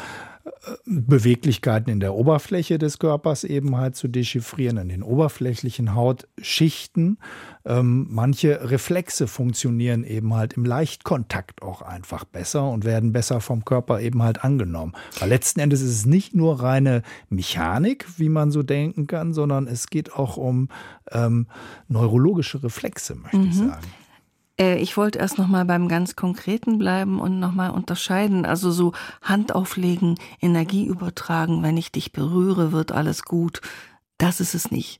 Beweglichkeiten 0.86 1.92
in 1.92 2.00
der 2.00 2.14
Oberfläche 2.14 2.78
des 2.78 3.00
Körpers 3.00 3.44
eben 3.44 3.78
halt 3.78 3.96
zu 3.96 4.08
dechiffrieren, 4.08 4.78
in 4.78 4.90
den 4.90 5.04
oberflächlichen 5.04 5.96
Hautschichten. 5.96 7.18
Ähm, 7.66 8.08
manche 8.10 8.70
Reflexe 8.70 9.28
funktionieren 9.28 10.04
eben 10.04 10.34
halt 10.34 10.54
im 10.54 10.66
Leichtkontakt 10.66 11.64
auch 11.64 11.82
einfach 11.82 12.26
besser 12.26 12.70
und 12.70 12.86
werden 12.86 13.12
besser 13.12 13.42
vom 13.42 13.66
Körper 13.66 14.02
eben 14.02 14.22
halt 14.22 14.44
angenommen. 14.44 14.94
Weil 15.20 15.30
letzten 15.30 15.60
Endes 15.60 15.82
ist 15.82 15.92
es 15.92 16.06
nicht 16.06 16.36
nur 16.36 16.62
reine 16.62 17.02
Mechanik, 17.30 18.06
wie 18.18 18.30
man 18.30 18.52
so 18.52 18.62
denken 18.62 19.08
kann, 19.08 19.34
sondern 19.34 19.68
es 19.68 19.88
geht 19.88 20.14
auch 20.14 20.38
um 20.38 20.70
ähm, 21.12 21.48
neurologische 21.88 22.64
Reflexe, 22.64 23.16
möchte 23.16 23.38
mhm. 23.38 23.50
ich 23.50 23.56
sagen. 23.56 23.88
Äh, 24.60 24.78
ich 24.78 24.98
wollte 24.98 25.20
erst 25.20 25.38
noch 25.38 25.48
mal 25.48 25.66
beim 25.66 25.88
ganz 25.88 26.16
Konkreten 26.16 26.78
bleiben 26.78 27.20
und 27.20 27.40
noch 27.40 27.54
mal 27.54 27.70
unterscheiden. 27.70 28.46
Also 28.46 28.72
so 28.72 28.94
Hand 29.22 29.56
auflegen, 29.56 30.16
Energie 30.42 30.86
übertragen, 30.86 31.64
wenn 31.64 31.78
ich 31.78 31.92
dich 31.92 32.12
berühre, 32.12 32.72
wird 32.72 32.92
alles 32.92 33.24
gut. 33.24 33.62
Das 34.18 34.40
ist 34.40 34.54
es 34.54 34.72
nicht. 34.72 35.00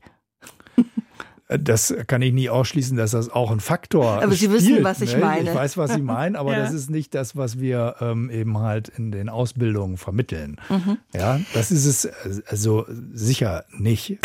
Äh, 1.52 1.58
das 1.58 1.94
kann 2.06 2.22
ich 2.22 2.32
nie 2.32 2.48
ausschließen, 2.48 2.96
dass 2.96 3.12
das 3.12 3.28
auch 3.30 3.50
ein 3.50 3.60
Faktor 3.60 4.18
ist. 4.18 4.24
Aber 4.24 4.32
Sie 4.32 4.46
spielt, 4.46 4.52
wissen, 4.52 4.84
was 4.84 5.00
ich 5.00 5.14
ne? 5.14 5.20
meine. 5.20 5.50
Ich 5.50 5.54
weiß, 5.54 5.76
was 5.76 5.92
Sie 5.92 6.02
meinen, 6.02 6.36
aber 6.36 6.52
ja. 6.56 6.60
das 6.60 6.72
ist 6.72 6.90
nicht 6.90 7.14
das, 7.14 7.36
was 7.36 7.58
wir 7.60 7.96
ähm, 8.00 8.30
eben 8.30 8.58
halt 8.58 8.88
in 8.88 9.12
den 9.12 9.28
Ausbildungen 9.28 9.96
vermitteln. 9.96 10.56
Mhm. 10.68 10.98
Ja, 11.14 11.40
das 11.54 11.70
ist 11.70 11.86
es 11.86 12.04
äh, 12.06 12.42
also 12.46 12.86
sicher 13.12 13.64
nicht. 13.70 14.18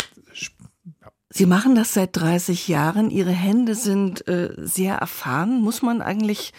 Sie 1.30 1.46
machen 1.46 1.74
das 1.74 1.94
seit 1.94 2.16
30 2.16 2.68
Jahren. 2.68 3.10
Ihre 3.10 3.32
Hände 3.32 3.74
sind 3.74 4.26
äh, 4.28 4.50
sehr 4.56 4.96
erfahren. 4.96 5.60
Muss 5.60 5.82
man 5.82 6.00
eigentlich 6.00 6.52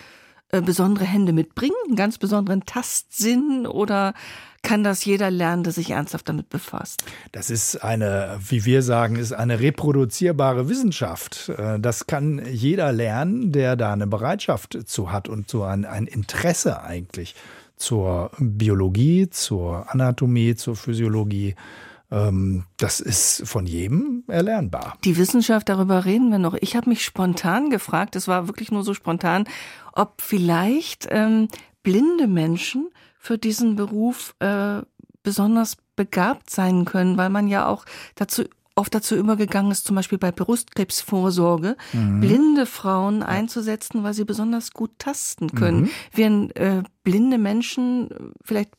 äh, 0.52 0.62
besondere 0.62 1.06
Hände 1.06 1.34
mitbringen, 1.34 1.76
einen 1.88 1.96
ganz 1.96 2.18
besonderen 2.18 2.66
Tastsinn 2.66 3.68
oder 3.68 4.14
kann 4.62 4.84
das 4.84 5.06
jeder 5.06 5.32
lernen, 5.32 5.64
der 5.64 5.74
sich 5.74 5.92
ernsthaft 5.92 6.28
damit 6.28 6.50
befasst? 6.50 7.04
Das 7.32 7.50
ist 7.50 7.78
eine, 7.84 8.40
wie 8.48 8.66
wir 8.66 8.82
sagen, 8.82 9.16
ist 9.16 9.32
eine 9.32 9.60
reproduzierbare 9.60 10.68
Wissenschaft. 10.68 11.50
Äh, 11.50 11.80
das 11.80 12.08
kann 12.08 12.42
jeder 12.46 12.92
lernen, 12.92 13.52
der 13.52 13.76
da 13.76 13.94
eine 13.94 14.08
Bereitschaft 14.08 14.78
zu 14.86 15.12
hat 15.12 15.30
und 15.30 15.50
so 15.50 15.64
ein, 15.64 15.86
ein 15.86 16.08
Interesse 16.08 16.82
eigentlich 16.84 17.36
zur 17.76 18.32
Biologie, 18.38 19.30
zur 19.30 19.90
Anatomie, 19.92 20.56
zur 20.56 20.76
Physiologie. 20.76 21.56
Ähm, 22.12 22.66
das 22.78 23.00
ist 23.00 23.44
von 23.46 23.66
jedem 23.66 24.24
erlernbar. 24.28 24.98
Die 25.04 25.18
Wissenschaft, 25.18 25.70
darüber 25.70 26.06
reden 26.06 26.32
wir 26.32 26.40
noch. 26.40 26.56
Ich 26.60 26.76
habe 26.76 26.90
mich 26.90 27.04
spontan 27.04 27.70
gefragt, 27.70 28.16
es 28.16 28.28
war 28.28 28.48
wirklich 28.48 28.72
nur 28.72 28.84
so 28.84 28.94
spontan, 28.94 29.46
ob 29.94 30.22
vielleicht 30.22 31.08
ähm, 31.10 31.48
blinde 31.84 32.28
Menschen 32.28 32.90
für 33.20 33.38
diesen 33.38 33.76
Beruf 33.76 34.36
äh, 34.40 34.82
besonders 35.24 35.78
begabt 35.96 36.50
sein 36.50 36.86
können, 36.86 37.18
weil 37.18 37.30
man 37.30 37.48
ja 37.48 37.68
auch 37.68 37.86
dazu 38.16 38.44
oft 38.80 38.96
dazu 38.96 39.16
übergegangen 39.16 39.72
ist, 39.72 39.86
zum 39.86 39.98
Beispiel 39.98 40.18
bei 40.18 40.32
Brustkrebsvorsorge, 40.32 41.76
mhm. 41.92 42.22
blinde 42.22 42.66
Frauen 42.66 43.22
einzusetzen, 43.24 44.04
weil 44.04 44.14
sie 44.14 44.24
besonders 44.24 44.72
gut 44.72 44.92
tasten 44.98 45.52
können. 45.52 45.82
Mhm. 45.82 45.90
Wären 46.14 46.52
äh, 46.52 46.84
blinde 47.04 47.38
Menschen 47.38 48.34
vielleicht 48.42 48.72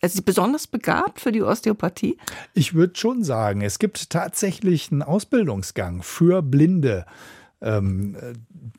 also 0.00 0.22
besonders 0.22 0.66
begabt 0.66 1.20
für 1.20 1.32
die 1.32 1.42
Osteopathie? 1.42 2.16
Ich 2.54 2.74
würde 2.74 2.96
schon 2.96 3.24
sagen, 3.24 3.62
es 3.62 3.78
gibt 3.78 4.10
tatsächlich 4.10 4.92
einen 4.92 5.02
Ausbildungsgang 5.02 6.02
für 6.02 6.42
Blinde 6.42 7.06
ähm, 7.60 8.16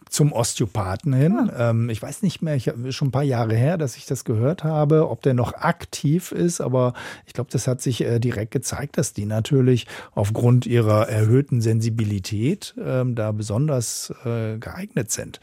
zum 0.10 0.32
Osteopathen 0.32 1.14
hin. 1.14 1.34
Ja. 1.34 1.54
Ah. 1.54 1.70
Ähm, 1.70 1.90
ich 1.90 2.02
weiß 2.02 2.22
nicht 2.22 2.42
mehr, 2.42 2.56
ich 2.56 2.68
habe 2.68 2.92
schon 2.92 3.10
ein 3.10 3.12
paar 3.12 3.24
Jahre 3.24 3.56
her, 3.56 3.78
dass 3.78 3.98
ich 3.98 4.06
das 4.06 4.24
gehört 4.24 4.64
habe, 4.64 5.10
ob 5.10 5.22
der 5.22 5.34
noch 5.34 5.54
aktiv 5.54 6.32
ist, 6.32 6.62
aber 6.62 6.94
ich 7.26 7.34
glaube, 7.34 7.50
das 7.52 7.68
hat 7.68 7.82
sich 7.82 8.02
äh, 8.02 8.20
direkt 8.20 8.52
gezeigt, 8.52 8.98
dass 8.98 9.14
die 9.14 9.26
natürlich 9.26 9.88
aufgrund 10.14 10.66
ihrer 10.66 11.10
erhöhten 11.10 11.62
Sensibilität 11.62 12.76
ähm, 12.84 13.16
da 13.16 13.32
besonders 13.32 14.14
äh, 14.26 14.58
geeignet 14.58 15.12
sind. 15.12 15.40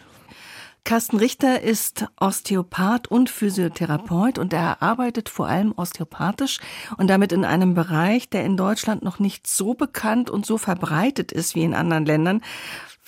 Carsten 0.87 1.16
Richter 1.16 1.62
ist 1.62 2.07
Osteopath 2.21 3.09
und 3.09 3.28
Physiotherapeut 3.28 4.38
und 4.38 4.52
er 4.52 4.83
arbeitet 4.83 5.28
vor 5.28 5.49
allem 5.49 5.75
osteopathisch 5.76 6.61
und 6.97 7.09
damit 7.09 7.33
in 7.33 7.45
einem 7.45 7.75
Bereich, 7.75 8.31
der 8.31 8.45
in 8.45 8.57
Deutschland 8.57 9.02
noch 9.02 9.19
nicht 9.19 9.49
so 9.49 9.75
bekannt 9.75 10.31
und 10.31 10.47
so 10.47 10.59
verbreitet 10.59 11.33
ist 11.33 11.57
wie 11.57 11.64
in 11.64 11.75
anderen 11.75 12.07
Ländern. 12.07 12.40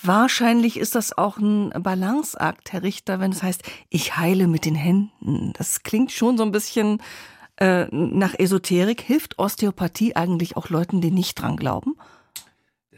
Wahrscheinlich 0.03 0.77
ist 0.77 0.93
das 0.93 1.17
auch 1.17 1.37
ein 1.37 1.69
Balanceakt, 1.69 2.73
Herr 2.73 2.83
Richter, 2.83 3.21
wenn 3.21 3.31
es 3.31 3.43
heißt, 3.43 3.63
ich 3.89 4.17
heile 4.17 4.47
mit 4.47 4.65
den 4.65 4.75
Händen. 4.75 5.53
Das 5.57 5.81
klingt 5.81 6.11
schon 6.11 6.37
so 6.37 6.43
ein 6.43 6.51
bisschen 6.51 7.01
äh, 7.61 7.85
nach 7.91 8.37
Esoterik. 8.37 8.99
Hilft 8.99 9.39
Osteopathie 9.39 10.17
eigentlich 10.17 10.57
auch 10.57 10.67
Leuten, 10.67 10.99
die 10.99 11.11
nicht 11.11 11.35
dran 11.35 11.55
glauben? 11.55 11.95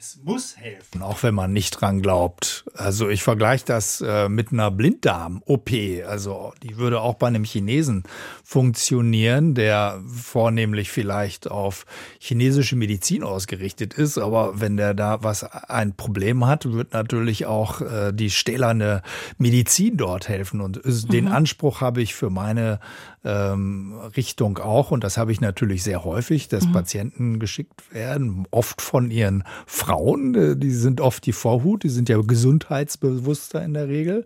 Es 0.04 0.18
muss 0.24 0.58
helfen, 0.58 1.04
auch 1.04 1.22
wenn 1.22 1.36
man 1.36 1.54
nicht 1.54 1.80
dran 1.80 2.02
glaubt. 2.02 2.66
Also 2.74 3.08
ich 3.08 3.22
vergleiche 3.22 3.66
das 3.66 4.02
äh, 4.02 4.30
mit 4.30 4.52
einer 4.52 4.72
Blinddarm-OP. 4.72 5.70
Also 6.08 6.54
die 6.64 6.78
würde 6.78 7.02
auch 7.02 7.14
bei 7.14 7.28
einem 7.28 7.44
Chinesen 7.44 8.02
funktionieren, 8.44 9.54
der 9.54 10.02
vornehmlich 10.12 10.90
vielleicht 10.90 11.52
auf 11.52 11.86
chinesische 12.18 12.76
Medizin 12.76 13.22
ausgerichtet 13.22 13.94
ist. 13.94 14.18
Aber 14.18 14.60
wenn 14.60 14.76
der 14.76 14.96
da 14.96 15.22
was 15.22 15.44
ein 15.44 15.96
Problem 15.96 16.48
hat, 16.48 16.74
wird 16.74 16.94
natürlich 16.94 17.46
auch 17.46 17.82
äh, 17.82 18.12
die 18.12 18.32
stählerne 18.32 19.04
Medizin 19.38 19.98
dort 19.98 20.28
helfen. 20.28 20.62
Und 20.62 20.82
den 21.14 21.26
mhm. 21.26 21.32
Anspruch 21.32 21.80
habe 21.80 22.02
ich 22.02 22.16
für 22.16 22.32
meine 22.32 22.80
ähm, 23.24 24.00
Richtung 24.16 24.58
auch. 24.58 24.92
Und 24.92 25.04
das 25.04 25.18
habe 25.18 25.32
ich 25.32 25.42
natürlich 25.42 25.84
sehr 25.84 26.04
häufig, 26.04 26.48
dass 26.48 26.66
mhm. 26.66 26.72
Patienten 26.72 27.40
geschickt 27.40 27.94
werden, 27.94 28.48
oft 28.52 28.82
von 28.82 29.12
ihren 29.12 29.44
Frauen 29.66 30.36
äh, 30.36 30.56
die 30.56 30.72
sind 30.72 31.02
oft 31.02 31.26
die 31.26 31.34
Vorhut, 31.34 31.84
die 31.84 31.90
sind 31.90 32.10
ja 32.10 32.20
gesundheitsbewusster 32.22 33.64
in 33.64 33.74
der 33.74 33.88
Regel. 33.88 34.26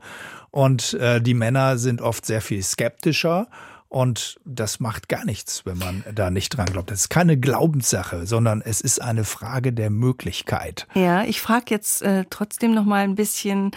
Und 0.51 0.93
äh, 0.95 1.21
die 1.21 1.33
Männer 1.33 1.77
sind 1.77 2.01
oft 2.01 2.25
sehr 2.25 2.41
viel 2.41 2.63
skeptischer. 2.63 3.47
Und 3.87 4.39
das 4.43 4.79
macht 4.79 5.07
gar 5.07 5.23
nichts, 5.25 5.65
wenn 5.65 5.77
man 5.77 6.03
da 6.13 6.29
nicht 6.29 6.49
dran 6.49 6.65
glaubt. 6.65 6.91
Das 6.91 7.01
ist 7.01 7.09
keine 7.09 7.37
Glaubenssache, 7.37 8.25
sondern 8.25 8.61
es 8.61 8.81
ist 8.81 9.01
eine 9.01 9.23
Frage 9.23 9.71
der 9.71 9.89
Möglichkeit. 9.89 10.87
Ja, 10.95 11.23
ich 11.23 11.39
frage 11.39 11.65
jetzt 11.69 12.01
äh, 12.01 12.25
trotzdem 12.29 12.73
noch 12.73 12.83
mal 12.83 13.03
ein 13.03 13.15
bisschen 13.15 13.71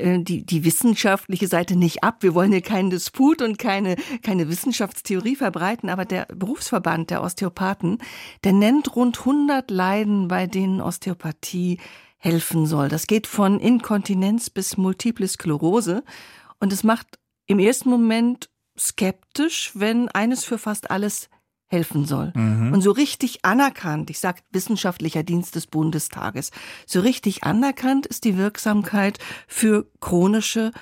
die, 0.00 0.44
die 0.44 0.64
wissenschaftliche 0.64 1.46
Seite 1.46 1.76
nicht 1.76 2.02
ab. 2.02 2.18
Wir 2.20 2.34
wollen 2.34 2.52
hier 2.52 2.62
keinen 2.62 2.90
Disput 2.90 3.42
und 3.42 3.58
keine, 3.58 3.96
keine 4.22 4.48
Wissenschaftstheorie 4.48 5.36
verbreiten, 5.36 5.88
aber 5.88 6.04
der 6.04 6.26
Berufsverband 6.34 7.10
der 7.10 7.22
Osteopathen, 7.22 7.98
der 8.44 8.52
nennt 8.52 8.96
rund 8.96 9.18
100 9.20 9.70
Leiden, 9.70 10.28
bei 10.28 10.46
denen 10.46 10.80
Osteopathie 10.80 11.78
helfen 12.18 12.66
soll. 12.66 12.88
Das 12.88 13.06
geht 13.06 13.26
von 13.26 13.60
Inkontinenz 13.60 14.50
bis 14.50 14.76
Multiple 14.76 15.26
Sklerose 15.26 16.04
und 16.58 16.72
es 16.72 16.84
macht 16.84 17.18
im 17.46 17.58
ersten 17.58 17.88
Moment 17.88 18.50
skeptisch, 18.78 19.72
wenn 19.74 20.08
eines 20.08 20.44
für 20.44 20.58
fast 20.58 20.90
alles 20.90 21.28
helfen 21.70 22.04
soll. 22.04 22.32
Mhm. 22.34 22.72
Und 22.72 22.82
so 22.82 22.90
richtig 22.90 23.44
anerkannt, 23.44 24.10
ich 24.10 24.18
sage 24.18 24.42
wissenschaftlicher 24.50 25.22
Dienst 25.22 25.54
des 25.54 25.68
Bundestages, 25.68 26.50
so 26.86 27.00
richtig 27.00 27.44
anerkannt 27.44 28.06
ist 28.06 28.24
die 28.24 28.36
Wirksamkeit 28.36 29.18
für 29.46 29.86
chronische 30.00 30.72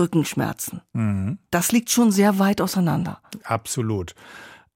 Rückenschmerzen. 0.00 0.82
Mhm. 0.92 1.38
Das 1.50 1.70
liegt 1.70 1.90
schon 1.90 2.10
sehr 2.10 2.38
weit 2.38 2.60
auseinander. 2.60 3.22
Absolut. 3.44 4.14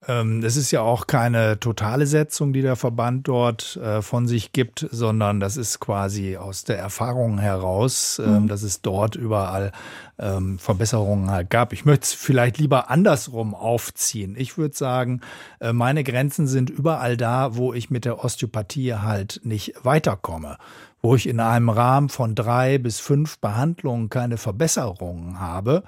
Ähm, 0.08 0.40
das 0.40 0.56
ist 0.56 0.70
ja 0.70 0.82
auch 0.82 1.06
keine 1.06 1.58
totale 1.58 2.06
Setzung, 2.06 2.52
die 2.52 2.62
der 2.62 2.76
Verband 2.76 3.26
dort 3.26 3.76
äh, 3.76 4.02
von 4.02 4.26
sich 4.26 4.52
gibt, 4.52 4.86
sondern 4.90 5.40
das 5.40 5.56
ist 5.56 5.80
quasi 5.80 6.36
aus 6.36 6.64
der 6.64 6.78
Erfahrung 6.78 7.38
heraus, 7.38 8.20
ähm, 8.24 8.42
mhm. 8.42 8.48
dass 8.48 8.62
es 8.62 8.82
dort 8.82 9.16
überall 9.16 9.72
ähm, 10.18 10.58
Verbesserungen 10.58 11.30
halt 11.30 11.50
gab. 11.50 11.72
Ich 11.72 11.84
möchte 11.84 12.04
es 12.04 12.12
vielleicht 12.12 12.58
lieber 12.58 12.90
andersrum 12.90 13.54
aufziehen. 13.54 14.34
Ich 14.38 14.56
würde 14.56 14.76
sagen, 14.76 15.20
äh, 15.60 15.72
meine 15.72 16.04
Grenzen 16.04 16.46
sind 16.46 16.70
überall 16.70 17.16
da, 17.16 17.56
wo 17.56 17.74
ich 17.74 17.90
mit 17.90 18.04
der 18.04 18.24
Osteopathie 18.24 18.94
halt 18.94 19.40
nicht 19.44 19.74
weiterkomme 19.82 20.58
wo 21.02 21.14
ich 21.14 21.28
in 21.28 21.38
einem 21.38 21.68
Rahmen 21.68 22.08
von 22.08 22.34
drei 22.34 22.78
bis 22.78 22.98
fünf 22.98 23.38
Behandlungen 23.38 24.10
keine 24.10 24.38
Verbesserungen 24.38 25.38
habe, 25.38 25.84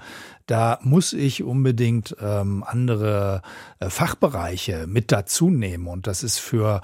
da 0.49 0.79
muss 0.83 1.13
ich 1.13 1.45
unbedingt 1.45 2.17
ähm, 2.21 2.65
andere 2.67 3.43
äh, 3.81 3.91
Fachbereiche 3.91 4.87
mit 4.89 5.13
dazu 5.13 5.51
nehmen. 5.51 5.87
Und 5.87 6.07
das 6.07 6.23
ist 6.23 6.39
für 6.39 6.81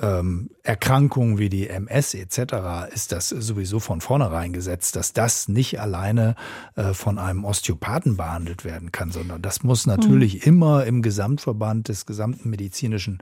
ähm, 0.00 0.50
Erkrankungen 0.62 1.36
wie 1.36 1.48
die 1.48 1.68
MS 1.68 2.14
etc. 2.14 2.92
ist 2.94 3.10
das 3.10 3.28
sowieso 3.30 3.80
von 3.80 4.00
vornherein 4.00 4.52
gesetzt, 4.52 4.94
dass 4.94 5.12
das 5.12 5.48
nicht 5.48 5.80
alleine 5.80 6.36
äh, 6.76 6.94
von 6.94 7.18
einem 7.18 7.44
Osteopathen 7.44 8.16
behandelt 8.16 8.64
werden 8.64 8.92
kann, 8.92 9.10
sondern 9.10 9.42
das 9.42 9.64
muss 9.64 9.86
natürlich 9.86 10.34
mhm. 10.34 10.52
immer 10.52 10.86
im 10.86 11.02
Gesamtverband 11.02 11.88
des 11.88 12.06
gesamten 12.06 12.50
medizinischen 12.50 13.18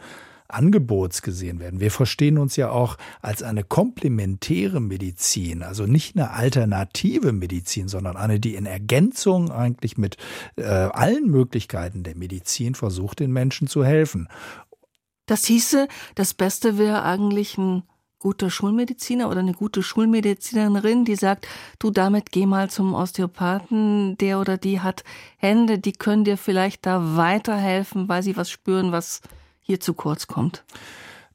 Angebots 0.48 1.22
gesehen 1.22 1.60
werden. 1.60 1.80
Wir 1.80 1.90
verstehen 1.90 2.38
uns 2.38 2.56
ja 2.56 2.70
auch 2.70 2.96
als 3.22 3.42
eine 3.42 3.64
komplementäre 3.64 4.80
Medizin, 4.80 5.62
also 5.62 5.86
nicht 5.86 6.16
eine 6.16 6.30
alternative 6.30 7.32
Medizin, 7.32 7.88
sondern 7.88 8.16
eine, 8.16 8.40
die 8.40 8.54
in 8.54 8.66
Ergänzung 8.66 9.50
eigentlich 9.50 9.98
mit 9.98 10.16
äh, 10.56 10.64
allen 10.64 11.30
Möglichkeiten 11.30 12.02
der 12.02 12.16
Medizin 12.16 12.74
versucht, 12.74 13.20
den 13.20 13.32
Menschen 13.32 13.68
zu 13.68 13.84
helfen. 13.84 14.28
Das 15.26 15.44
hieße, 15.44 15.88
das 16.14 16.34
Beste 16.34 16.78
wäre 16.78 17.02
eigentlich 17.02 17.58
ein 17.58 17.82
guter 18.18 18.50
Schulmediziner 18.50 19.28
oder 19.28 19.40
eine 19.40 19.52
gute 19.52 19.82
Schulmedizinerin, 19.82 21.04
die 21.04 21.16
sagt, 21.16 21.46
du 21.78 21.90
damit 21.90 22.32
geh 22.32 22.46
mal 22.46 22.70
zum 22.70 22.94
Osteopathen, 22.94 24.16
der 24.18 24.40
oder 24.40 24.56
die 24.56 24.80
hat 24.80 25.04
Hände, 25.36 25.78
die 25.78 25.92
können 25.92 26.24
dir 26.24 26.36
vielleicht 26.36 26.86
da 26.86 27.16
weiterhelfen, 27.16 28.08
weil 28.08 28.22
sie 28.22 28.36
was 28.36 28.50
spüren, 28.50 28.90
was 28.92 29.20
hier 29.66 29.80
zu 29.80 29.94
kurz 29.94 30.26
kommt? 30.26 30.64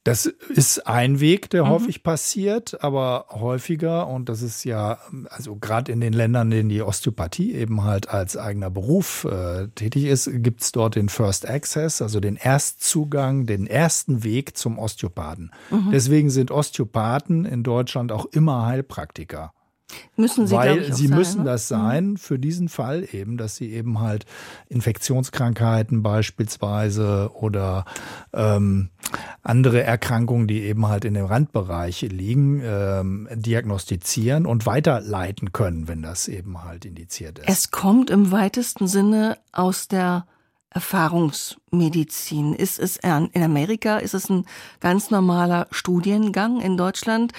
Das 0.04 0.26
ist 0.26 0.88
ein 0.88 1.20
Weg, 1.20 1.52
der 1.52 1.66
mhm. 1.66 1.70
häufig 1.70 2.02
passiert, 2.02 2.84
aber 2.84 3.28
häufiger, 3.30 4.08
und 4.08 4.30
das 4.30 4.42
ist 4.42 4.64
ja, 4.64 4.98
also 5.30 5.58
gerade 5.58 5.92
in 5.92 6.02
den 6.02 6.14
Ländern, 6.14 6.52
in 6.52 6.58
denen 6.58 6.70
die 6.70 6.82
Osteopathie 6.82 7.54
eben 7.54 7.84
halt 7.84 8.10
als 8.10 8.36
eigener 8.36 8.72
Beruf 8.72 9.26
äh, 9.26 9.68
tätig 9.76 10.06
ist, 10.06 10.28
gibt 10.42 10.64
es 10.64 10.72
dort 10.72 10.96
den 10.96 11.08
First 11.08 11.48
Access, 11.48 12.02
also 12.02 12.20
den 12.20 12.36
Erstzugang, 12.36 13.46
den 13.46 13.68
ersten 13.68 14.24
Weg 14.24 14.58
zum 14.58 14.80
Osteopathen. 14.80 15.52
Mhm. 15.70 15.92
Deswegen 15.92 16.32
sind 16.32 16.50
Osteopathen 16.50 17.46
in 17.46 17.62
Deutschland 17.62 18.12
auch 18.12 18.26
immer 18.26 18.66
Heilpraktiker. 18.66 19.54
Müssen 20.16 20.48
sie, 20.48 20.56
Weil 20.56 20.94
sie 20.94 21.08
sein, 21.08 21.18
müssen 21.18 21.40
ne? 21.40 21.46
das 21.46 21.68
sein 21.68 22.18
für 22.18 22.40
diesen 22.40 22.70
Fall 22.70 23.08
eben, 23.12 23.38
dass 23.38 23.56
sie 23.56 23.72
eben 23.72 24.00
halt 24.00 24.26
Infektionskrankheiten 24.70 26.04
beispielsweise 26.04 27.32
oder 27.34 27.86
ähm, 28.34 28.90
andere 29.44 29.84
Erkrankungen, 29.84 30.48
die 30.48 30.62
eben 30.62 30.88
halt 30.88 31.06
in 31.06 31.14
dem 31.14 31.26
Randbereich 31.26 32.02
liegen, 32.02 32.62
ähm, 32.64 33.28
diagnostizieren 33.34 34.46
und 34.46 34.66
weiterleiten 34.66 35.52
können, 35.52 35.88
wenn 35.88 36.02
das 36.02 36.28
eben 36.28 36.64
halt 36.64 36.86
indiziert 36.86 37.40
ist. 37.40 37.50
Es 37.50 37.72
kommt 37.72 38.10
im 38.10 38.32
weitesten 38.32 38.88
Sinne 38.88 39.38
aus 39.52 39.88
der 39.88 40.26
Erfahrungsmedizin. 40.72 42.54
Ist 42.54 42.80
es 42.80 42.98
in 42.98 43.44
Amerika, 43.44 43.98
ist 43.98 44.14
es 44.14 44.30
ein 44.30 44.46
ganz 44.80 45.12
normaler 45.12 45.68
Studiengang 45.72 46.62
in 46.62 46.78
Deutschland? 46.78 47.34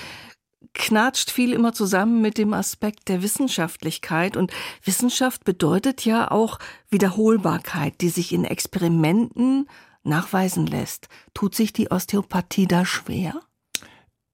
Knatscht 0.75 1.31
viel 1.31 1.52
immer 1.52 1.73
zusammen 1.73 2.21
mit 2.21 2.38
dem 2.38 2.52
Aspekt 2.55 3.09
der 3.09 3.23
Wissenschaftlichkeit. 3.23 4.37
Und 4.37 4.52
Wissenschaft 4.85 5.45
bedeutet 5.45 6.05
ja 6.05 6.31
auch 6.31 6.59
Wiederholbarkeit, 6.91 8.00
die 8.00 8.09
sich 8.09 8.33
in 8.33 8.45
Experimenten 8.45 9.69
nachweisen 10.05 10.67
lässt. 10.67 11.09
Tut 11.35 11.55
sich 11.55 11.73
die 11.73 11.91
Osteopathie 11.91 12.67
da 12.67 12.85
schwer? 12.85 13.41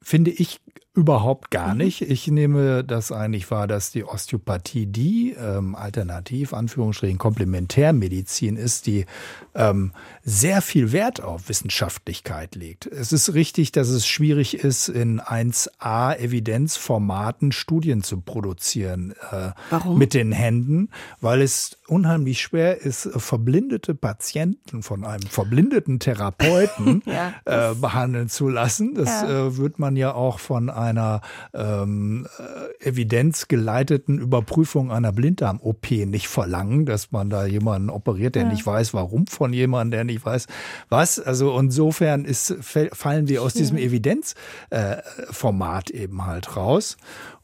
Finde 0.00 0.30
ich 0.30 0.60
Überhaupt 0.98 1.50
gar 1.52 1.74
mhm. 1.74 1.78
nicht. 1.78 2.02
Ich 2.02 2.26
nehme 2.26 2.82
das 2.82 3.12
eigentlich 3.12 3.48
wahr, 3.52 3.68
dass 3.68 3.92
die 3.92 4.02
Osteopathie 4.02 4.86
die 4.86 5.30
ähm, 5.30 5.76
Alternativ, 5.76 6.52
Anführungsstrichen, 6.52 7.18
Komplementärmedizin 7.18 8.56
ist, 8.56 8.88
die 8.88 9.06
ähm, 9.54 9.92
sehr 10.24 10.60
viel 10.60 10.90
Wert 10.90 11.22
auf 11.22 11.48
Wissenschaftlichkeit 11.48 12.56
legt. 12.56 12.86
Es 12.86 13.12
ist 13.12 13.34
richtig, 13.34 13.70
dass 13.70 13.90
es 13.90 14.08
schwierig 14.08 14.58
ist, 14.58 14.88
in 14.88 15.20
1a-Evidenzformaten 15.20 17.52
Studien 17.52 18.02
zu 18.02 18.20
produzieren 18.20 19.14
äh, 19.30 19.52
Warum? 19.70 19.98
mit 19.98 20.14
den 20.14 20.32
Händen, 20.32 20.88
weil 21.20 21.42
es 21.42 21.77
unheimlich 21.88 22.40
schwer 22.40 22.80
ist, 22.80 23.08
verblindete 23.16 23.94
Patienten 23.94 24.82
von 24.82 25.04
einem 25.04 25.28
verblindeten 25.28 25.98
Therapeuten 25.98 27.02
ja, 27.06 27.34
äh, 27.44 27.74
behandeln 27.74 28.28
zu 28.28 28.48
lassen. 28.48 28.94
Das 28.94 29.08
ja. 29.08 29.46
äh, 29.46 29.56
wird 29.56 29.78
man 29.78 29.96
ja 29.96 30.14
auch 30.14 30.38
von 30.38 30.70
einer 30.70 31.20
ähm, 31.54 32.26
äh, 32.38 32.88
evidenzgeleiteten 32.88 34.18
Überprüfung 34.18 34.92
einer 34.92 35.12
Blinddarm-OP 35.12 35.90
nicht 35.90 36.28
verlangen, 36.28 36.86
dass 36.86 37.12
man 37.12 37.30
da 37.30 37.46
jemanden 37.46 37.90
operiert, 37.90 38.34
der 38.34 38.42
ja. 38.42 38.48
nicht 38.48 38.66
weiß, 38.66 38.94
warum 38.94 39.26
von 39.26 39.52
jemandem, 39.52 39.90
der 39.90 40.04
nicht 40.04 40.24
weiß, 40.24 40.46
was. 40.88 41.20
Also 41.20 41.58
insofern 41.58 42.24
ist, 42.24 42.56
fallen 42.60 43.28
wir 43.28 43.42
aus 43.42 43.52
diesem 43.54 43.78
Evidenzformat 43.78 45.90
äh, 45.90 46.02
eben 46.02 46.26
halt 46.26 46.56
raus. 46.56 46.96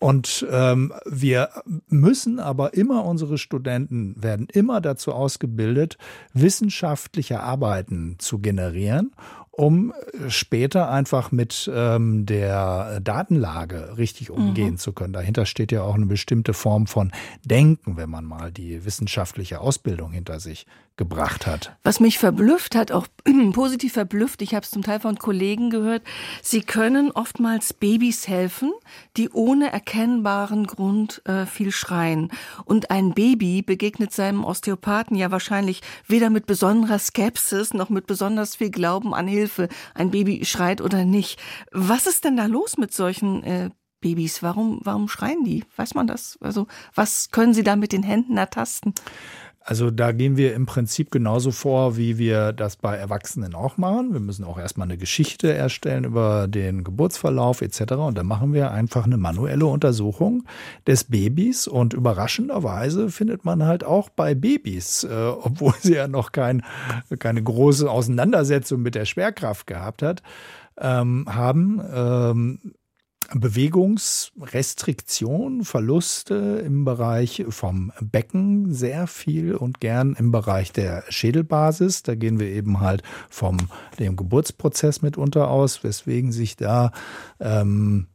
Und 0.04 0.46
ähm, 0.50 0.92
wir 1.06 1.48
müssen 1.88 2.38
aber 2.38 2.74
immer, 2.74 3.06
unsere 3.06 3.38
Studenten 3.38 4.22
werden 4.22 4.48
immer 4.52 4.82
dazu 4.82 5.14
ausgebildet, 5.14 5.96
wissenschaftliche 6.34 7.40
Arbeiten 7.40 8.16
zu 8.18 8.38
generieren 8.38 9.12
um 9.56 9.92
später 10.26 10.90
einfach 10.90 11.30
mit 11.30 11.70
ähm, 11.72 12.26
der 12.26 12.98
Datenlage 12.98 13.96
richtig 13.96 14.30
umgehen 14.30 14.72
mhm. 14.72 14.78
zu 14.78 14.92
können. 14.92 15.12
Dahinter 15.12 15.46
steht 15.46 15.70
ja 15.70 15.82
auch 15.82 15.94
eine 15.94 16.06
bestimmte 16.06 16.54
Form 16.54 16.88
von 16.88 17.12
Denken, 17.44 17.96
wenn 17.96 18.10
man 18.10 18.24
mal 18.24 18.50
die 18.50 18.84
wissenschaftliche 18.84 19.60
Ausbildung 19.60 20.10
hinter 20.10 20.40
sich 20.40 20.66
gebracht 20.96 21.46
hat. 21.46 21.76
Was 21.82 21.98
mich 21.98 22.18
verblüfft 22.18 22.76
hat, 22.76 22.92
auch 22.92 23.08
positiv 23.52 23.94
verblüfft, 23.94 24.42
ich 24.42 24.54
habe 24.54 24.64
es 24.64 24.70
zum 24.70 24.82
Teil 24.82 25.00
von 25.00 25.18
Kollegen 25.18 25.70
gehört, 25.70 26.02
sie 26.40 26.60
können 26.62 27.10
oftmals 27.10 27.72
Babys 27.72 28.28
helfen, 28.28 28.72
die 29.16 29.28
ohne 29.30 29.72
erkennbaren 29.72 30.66
Grund 30.66 31.20
äh, 31.26 31.46
viel 31.46 31.72
schreien. 31.72 32.30
Und 32.64 32.90
ein 32.90 33.12
Baby 33.12 33.62
begegnet 33.62 34.12
seinem 34.12 34.44
Osteopathen 34.44 35.16
ja 35.16 35.30
wahrscheinlich 35.32 35.80
weder 36.06 36.30
mit 36.30 36.46
besonderer 36.46 36.98
Skepsis 36.98 37.74
noch 37.74 37.90
mit 37.90 38.06
besonders 38.06 38.56
viel 38.56 38.70
Glauben 38.70 39.14
an 39.14 39.26
Hilfe. 39.26 39.68
Ein 39.94 40.10
Baby 40.12 40.44
schreit 40.44 40.80
oder 40.80 41.04
nicht. 41.04 41.40
Was 41.72 42.06
ist 42.06 42.24
denn 42.24 42.36
da 42.36 42.46
los 42.46 42.76
mit 42.78 42.94
solchen 42.94 43.42
äh, 43.42 43.70
Babys? 44.00 44.42
Warum, 44.42 44.80
warum 44.84 45.08
schreien 45.08 45.44
die? 45.44 45.64
Weiß 45.76 45.94
man 45.94 46.06
das? 46.06 46.38
Also, 46.40 46.66
was 46.94 47.30
können 47.30 47.54
Sie 47.54 47.64
da 47.64 47.74
mit 47.74 47.92
den 47.92 48.02
Händen 48.02 48.36
ertasten? 48.36 48.94
Also 49.66 49.90
da 49.90 50.12
gehen 50.12 50.36
wir 50.36 50.52
im 50.54 50.66
Prinzip 50.66 51.10
genauso 51.10 51.50
vor, 51.50 51.96
wie 51.96 52.18
wir 52.18 52.52
das 52.52 52.76
bei 52.76 52.96
Erwachsenen 52.96 53.54
auch 53.54 53.78
machen. 53.78 54.12
Wir 54.12 54.20
müssen 54.20 54.44
auch 54.44 54.58
erstmal 54.58 54.86
eine 54.86 54.98
Geschichte 54.98 55.54
erstellen 55.54 56.04
über 56.04 56.48
den 56.48 56.84
Geburtsverlauf 56.84 57.62
etc. 57.62 57.94
Und 57.94 58.18
dann 58.18 58.26
machen 58.26 58.52
wir 58.52 58.72
einfach 58.72 59.06
eine 59.06 59.16
manuelle 59.16 59.64
Untersuchung 59.64 60.44
des 60.86 61.04
Babys. 61.04 61.66
Und 61.66 61.94
überraschenderweise 61.94 63.08
findet 63.08 63.46
man 63.46 63.64
halt 63.64 63.84
auch 63.84 64.10
bei 64.10 64.34
Babys, 64.34 65.04
äh, 65.04 65.32
obwohl 65.42 65.72
sie 65.80 65.94
ja 65.94 66.08
noch 66.08 66.32
kein, 66.32 66.62
keine 67.18 67.42
große 67.42 67.90
Auseinandersetzung 67.90 68.82
mit 68.82 68.94
der 68.94 69.06
Schwerkraft 69.06 69.66
gehabt 69.66 70.02
hat, 70.02 70.22
ähm, 70.78 71.24
haben, 71.26 71.80
ähm, 71.90 72.74
Bewegungsrestriktion, 73.32 75.64
Verluste 75.64 76.62
im 76.64 76.84
Bereich 76.84 77.44
vom 77.48 77.92
Becken 78.00 78.72
sehr 78.72 79.06
viel 79.06 79.54
und 79.54 79.80
gern 79.80 80.14
im 80.18 80.32
Bereich 80.32 80.72
der 80.72 81.04
Schädelbasis. 81.08 82.02
Da 82.02 82.14
gehen 82.14 82.40
wir 82.40 82.48
eben 82.48 82.80
halt 82.80 83.02
vom 83.30 83.56
dem 83.98 84.16
Geburtsprozess 84.16 85.00
mitunter 85.02 85.48
aus, 85.48 85.84
weswegen 85.84 86.32
sich 86.32 86.56
da 86.56 86.92
ähm, 87.40 88.06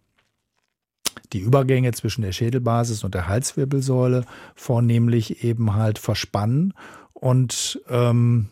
die 1.33 1.39
Übergänge 1.39 1.91
zwischen 1.93 2.21
der 2.21 2.31
Schädelbasis 2.31 3.03
und 3.03 3.13
der 3.13 3.27
Halswirbelsäule 3.27 4.25
vornehmlich 4.55 5.43
eben 5.43 5.75
halt 5.75 5.99
verspannen 5.99 6.73
und 7.13 7.81
ähm, 7.89 8.49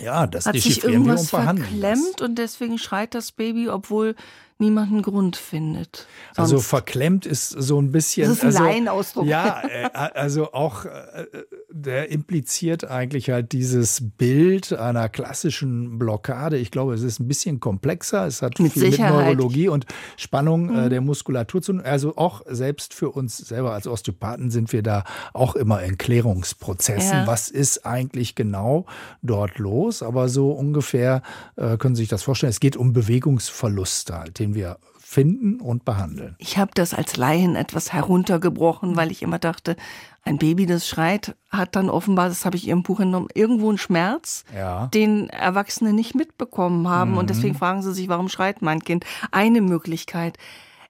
ja, 0.00 0.26
das 0.26 0.46
Hat 0.46 0.56
sich 0.56 0.84
irgendwas 0.84 1.30
verklemmt 1.30 2.22
und 2.22 2.36
deswegen 2.36 2.78
schreit 2.78 3.14
das 3.14 3.32
Baby, 3.32 3.68
obwohl 3.68 4.14
niemanden 4.60 5.02
Grund 5.02 5.36
findet. 5.36 6.06
Also 6.30 6.50
Sonst. 6.50 6.52
Also 6.52 6.60
verklemmt 6.60 7.26
ist 7.26 7.48
so 7.50 7.80
ein 7.80 7.92
bisschen. 7.92 8.28
Das 8.28 8.38
ist 8.38 8.42
ein 8.42 8.46
also, 8.48 8.64
Laienausdruck. 8.64 9.26
Ja, 9.26 9.62
äh, 9.68 9.90
also 9.92 10.52
auch 10.52 10.84
äh, 10.84 11.26
der 11.70 12.10
impliziert 12.10 12.84
eigentlich 12.84 13.30
halt 13.30 13.52
dieses 13.52 14.02
Bild 14.16 14.72
einer 14.72 15.08
klassischen 15.08 15.98
Blockade. 15.98 16.58
Ich 16.58 16.70
glaube, 16.70 16.94
es 16.94 17.02
ist 17.02 17.20
ein 17.20 17.28
bisschen 17.28 17.60
komplexer. 17.60 18.26
Es 18.26 18.42
hat 18.42 18.58
mit 18.58 18.72
viel 18.72 18.90
Sicherheit. 18.90 19.14
mit 19.14 19.24
Neurologie 19.24 19.68
und 19.68 19.86
Spannung 20.16 20.68
äh, 20.70 20.84
mhm. 20.84 20.90
der 20.90 21.00
Muskulatur 21.00 21.62
zu 21.62 21.72
tun. 21.72 21.80
Also 21.80 22.16
auch 22.16 22.42
selbst 22.48 22.94
für 22.94 23.10
uns 23.10 23.38
selber 23.38 23.72
als 23.72 23.86
Osteopathen 23.86 24.50
sind 24.50 24.72
wir 24.72 24.82
da 24.82 25.04
auch 25.32 25.54
immer 25.54 25.82
in 25.82 25.98
Klärungsprozessen. 25.98 27.18
Ja. 27.18 27.26
Was 27.26 27.48
ist 27.48 27.86
eigentlich 27.86 28.34
genau 28.34 28.86
dort 29.22 29.58
los? 29.58 30.02
Aber 30.02 30.28
so 30.28 30.50
ungefähr 30.52 31.22
äh, 31.56 31.76
können 31.76 31.94
Sie 31.94 32.02
sich 32.02 32.08
das 32.08 32.22
vorstellen. 32.22 32.50
Es 32.50 32.60
geht 32.60 32.76
um 32.76 32.92
Bewegungsverluste 32.92 34.18
halt, 34.18 34.38
den 34.38 34.49
den 34.50 34.54
wir 34.54 34.78
finden 34.98 35.60
und 35.60 35.84
behandeln. 35.84 36.36
Ich 36.38 36.56
habe 36.56 36.70
das 36.74 36.94
als 36.94 37.16
Laien 37.16 37.56
etwas 37.56 37.92
heruntergebrochen, 37.92 38.96
weil 38.96 39.10
ich 39.10 39.22
immer 39.22 39.40
dachte, 39.40 39.76
ein 40.22 40.38
Baby, 40.38 40.66
das 40.66 40.86
schreit, 40.86 41.34
hat 41.48 41.74
dann 41.74 41.90
offenbar, 41.90 42.28
das 42.28 42.44
habe 42.44 42.56
ich 42.56 42.68
Ihrem 42.68 42.84
Buch 42.84 43.00
entnommen, 43.00 43.28
irgendwo 43.34 43.70
einen 43.70 43.78
Schmerz, 43.78 44.44
ja. 44.54 44.86
den 44.88 45.28
Erwachsene 45.30 45.92
nicht 45.92 46.14
mitbekommen 46.14 46.86
haben. 46.88 47.12
Mhm. 47.12 47.18
Und 47.18 47.30
deswegen 47.30 47.56
fragen 47.56 47.82
sie 47.82 47.92
sich, 47.92 48.08
warum 48.08 48.28
schreit 48.28 48.62
mein 48.62 48.84
Kind? 48.84 49.04
Eine 49.32 49.62
Möglichkeit. 49.62 50.36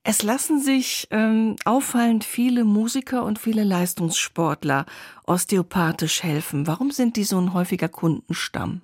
Es 0.03 0.23
lassen 0.23 0.61
sich 0.61 1.09
ähm, 1.11 1.57
auffallend 1.65 2.25
viele 2.25 2.65
Musiker 2.65 3.25
und 3.25 3.39
viele 3.39 3.65
Leistungssportler 3.65 4.85
osteopathisch 5.27 6.23
helfen. 6.23 6.67
Warum 6.67 6.91
sind 6.91 7.17
die 7.17 7.25
so 7.25 7.39
ein 7.39 7.55
häufiger 7.55 7.89
Kundenstamm? 7.89 8.83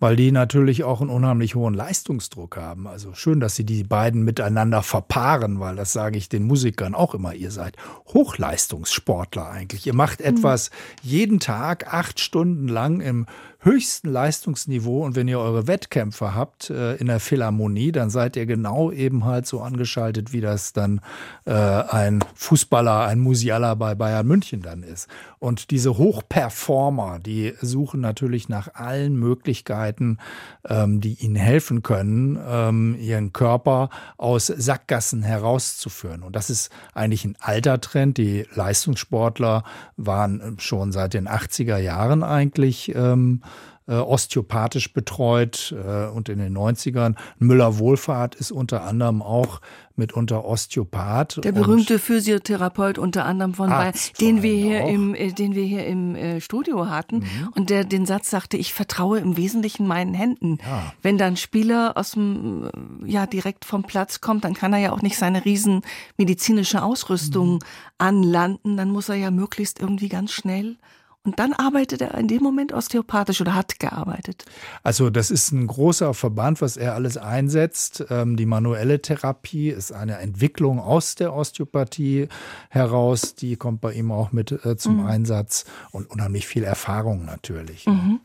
Weil 0.00 0.16
die 0.16 0.32
natürlich 0.32 0.84
auch 0.84 1.00
einen 1.00 1.10
unheimlich 1.10 1.54
hohen 1.54 1.74
Leistungsdruck 1.74 2.56
haben. 2.56 2.86
Also 2.86 3.14
schön, 3.14 3.40
dass 3.40 3.56
sie 3.56 3.64
die 3.64 3.84
beiden 3.84 4.24
miteinander 4.24 4.82
verpaaren, 4.82 5.60
weil 5.60 5.76
das 5.76 5.92
sage 5.92 6.18
ich 6.18 6.28
den 6.28 6.44
Musikern 6.44 6.94
auch 6.94 7.14
immer, 7.14 7.34
ihr 7.34 7.50
seid 7.50 7.76
Hochleistungssportler 8.12 9.48
eigentlich. 9.48 9.86
Ihr 9.86 9.94
macht 9.94 10.20
etwas 10.20 10.70
jeden 11.02 11.40
Tag 11.40 11.92
acht 11.92 12.20
Stunden 12.20 12.68
lang 12.68 13.00
im 13.00 13.26
höchsten 13.64 14.10
Leistungsniveau 14.10 15.04
und 15.04 15.16
wenn 15.16 15.26
ihr 15.26 15.38
eure 15.38 15.66
Wettkämpfe 15.66 16.34
habt 16.34 16.68
äh, 16.68 16.96
in 16.96 17.06
der 17.06 17.18
Philharmonie, 17.18 17.92
dann 17.92 18.10
seid 18.10 18.36
ihr 18.36 18.44
genau 18.44 18.92
eben 18.92 19.24
halt 19.24 19.46
so 19.46 19.60
angeschaltet, 19.60 20.32
wie 20.32 20.42
das 20.42 20.74
dann 20.74 21.00
äh, 21.46 21.52
ein 21.52 22.22
Fußballer, 22.34 23.06
ein 23.06 23.20
Musiala 23.20 23.74
bei 23.74 23.94
Bayern 23.94 24.26
München 24.26 24.60
dann 24.60 24.82
ist. 24.82 25.08
Und 25.38 25.70
diese 25.70 25.96
Hochperformer, 25.96 27.18
die 27.18 27.54
suchen 27.60 28.00
natürlich 28.00 28.48
nach 28.48 28.74
allen 28.74 29.16
Möglichkeiten, 29.16 30.18
ähm, 30.66 31.00
die 31.00 31.14
ihnen 31.14 31.36
helfen 31.36 31.82
können, 31.82 32.38
ähm, 32.46 32.96
ihren 32.98 33.32
Körper 33.32 33.88
aus 34.18 34.46
Sackgassen 34.46 35.22
herauszuführen. 35.22 36.22
Und 36.22 36.36
das 36.36 36.50
ist 36.50 36.70
eigentlich 36.92 37.24
ein 37.24 37.36
alter 37.40 37.80
Trend. 37.80 38.18
Die 38.18 38.46
Leistungssportler 38.54 39.64
waren 39.96 40.56
schon 40.58 40.92
seit 40.92 41.14
den 41.14 41.28
80er 41.28 41.78
Jahren 41.78 42.22
eigentlich 42.22 42.94
ähm, 42.94 43.42
äh, 43.86 43.94
osteopathisch 43.94 44.92
betreut 44.92 45.74
äh, 45.76 46.06
und 46.06 46.28
in 46.28 46.38
den 46.38 46.56
90ern. 46.56 47.16
Müller 47.38 47.78
Wohlfahrt 47.78 48.34
ist 48.34 48.50
unter 48.50 48.84
anderem 48.84 49.20
auch 49.20 49.60
mitunter 49.96 50.44
Osteopath. 50.44 51.44
Der 51.44 51.52
berühmte 51.52 51.98
Physiotherapeut 51.98 52.98
unter 52.98 53.24
anderem 53.26 53.54
von 53.54 53.70
Arzt 53.70 54.14
bei, 54.18 54.24
den 54.24 54.42
wir 54.42 54.54
hier 54.54 54.84
auch. 54.84 54.88
im, 54.88 55.14
äh, 55.14 55.32
den 55.32 55.54
wir 55.54 55.64
hier 55.64 55.86
im 55.86 56.16
äh, 56.16 56.40
Studio 56.40 56.88
hatten 56.88 57.18
mhm. 57.18 57.48
und 57.54 57.70
der 57.70 57.84
den 57.84 58.06
Satz 58.06 58.30
sagte, 58.30 58.56
ich 58.56 58.72
vertraue 58.72 59.18
im 59.18 59.36
Wesentlichen 59.36 59.86
meinen 59.86 60.14
Händen. 60.14 60.58
Ja. 60.66 60.92
Wenn 61.02 61.18
dann 61.18 61.36
Spieler 61.36 61.92
aus 61.96 62.12
dem, 62.12 62.70
äh, 63.04 63.10
ja, 63.10 63.26
direkt 63.26 63.64
vom 63.64 63.82
Platz 63.84 64.20
kommt, 64.20 64.44
dann 64.44 64.54
kann 64.54 64.72
er 64.72 64.78
ja 64.78 64.92
auch 64.92 65.02
nicht 65.02 65.18
seine 65.18 65.44
riesen 65.44 65.82
medizinische 66.16 66.82
Ausrüstung 66.82 67.54
mhm. 67.54 67.58
anlanden, 67.98 68.76
dann 68.76 68.90
muss 68.90 69.08
er 69.08 69.16
ja 69.16 69.30
möglichst 69.30 69.78
irgendwie 69.78 70.08
ganz 70.08 70.32
schnell 70.32 70.76
und 71.24 71.38
dann 71.38 71.54
arbeitet 71.54 72.02
er 72.02 72.14
in 72.14 72.28
dem 72.28 72.42
Moment 72.42 72.74
osteopathisch 72.74 73.40
oder 73.40 73.54
hat 73.54 73.80
gearbeitet. 73.80 74.44
Also 74.82 75.08
das 75.08 75.30
ist 75.30 75.52
ein 75.52 75.66
großer 75.66 76.12
Verband, 76.12 76.60
was 76.60 76.76
er 76.76 76.94
alles 76.94 77.16
einsetzt. 77.16 78.04
Ähm, 78.10 78.36
die 78.36 78.44
manuelle 78.44 79.00
Therapie 79.00 79.70
ist 79.70 79.90
eine 79.90 80.18
Entwicklung 80.18 80.78
aus 80.78 81.14
der 81.14 81.34
Osteopathie 81.34 82.28
heraus. 82.68 83.34
Die 83.34 83.56
kommt 83.56 83.80
bei 83.80 83.94
ihm 83.94 84.12
auch 84.12 84.32
mit 84.32 84.52
äh, 84.66 84.76
zum 84.76 84.98
mhm. 84.98 85.06
Einsatz 85.06 85.64
und 85.92 86.10
unheimlich 86.10 86.46
viel 86.46 86.62
Erfahrung 86.62 87.24
natürlich. 87.24 87.86
Mhm. 87.86 88.20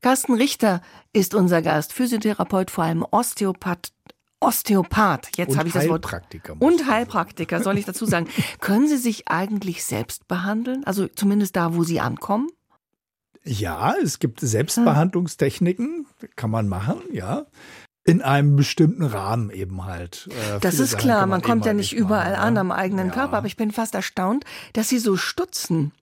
Carsten 0.00 0.34
Richter 0.34 0.82
ist 1.12 1.34
unser 1.34 1.62
Gast, 1.62 1.92
Physiotherapeut, 1.92 2.70
vor 2.70 2.84
allem 2.84 3.04
Osteopath, 3.10 3.90
Osteopath, 4.40 5.36
jetzt 5.36 5.56
habe 5.56 5.68
ich 5.68 5.74
das 5.74 5.88
Wort. 5.88 6.04
Heilpraktiker. 6.04 6.56
Und 6.58 6.86
Heilpraktiker, 6.86 7.62
soll 7.62 7.78
ich 7.78 7.86
dazu 7.86 8.04
sagen. 8.04 8.28
Können 8.60 8.86
Sie 8.86 8.98
sich 8.98 9.28
eigentlich 9.28 9.84
selbst 9.84 10.28
behandeln? 10.28 10.84
Also 10.84 11.08
zumindest 11.08 11.56
da, 11.56 11.74
wo 11.74 11.84
Sie 11.84 12.00
ankommen? 12.00 12.48
Ja, 13.44 13.94
es 14.02 14.18
gibt 14.18 14.40
Selbstbehandlungstechniken, 14.40 16.06
kann 16.34 16.50
man 16.50 16.68
machen, 16.68 17.00
ja. 17.12 17.46
In 18.04 18.20
einem 18.20 18.56
bestimmten 18.56 19.04
Rahmen 19.04 19.50
eben 19.50 19.84
halt. 19.84 20.28
Äh, 20.30 20.60
das 20.60 20.78
ist 20.78 20.92
Sachen 20.92 21.02
klar, 21.02 21.20
man, 21.22 21.30
man 21.30 21.42
kommt 21.42 21.64
ja 21.64 21.72
nicht 21.72 21.92
überall 21.92 22.32
machen, 22.32 22.42
an 22.42 22.58
am 22.58 22.72
eigenen 22.72 23.08
ja. 23.08 23.14
Körper, 23.14 23.38
aber 23.38 23.46
ich 23.46 23.56
bin 23.56 23.72
fast 23.72 23.94
erstaunt, 23.94 24.44
dass 24.74 24.88
Sie 24.88 24.98
so 24.98 25.16
stutzen. 25.16 25.92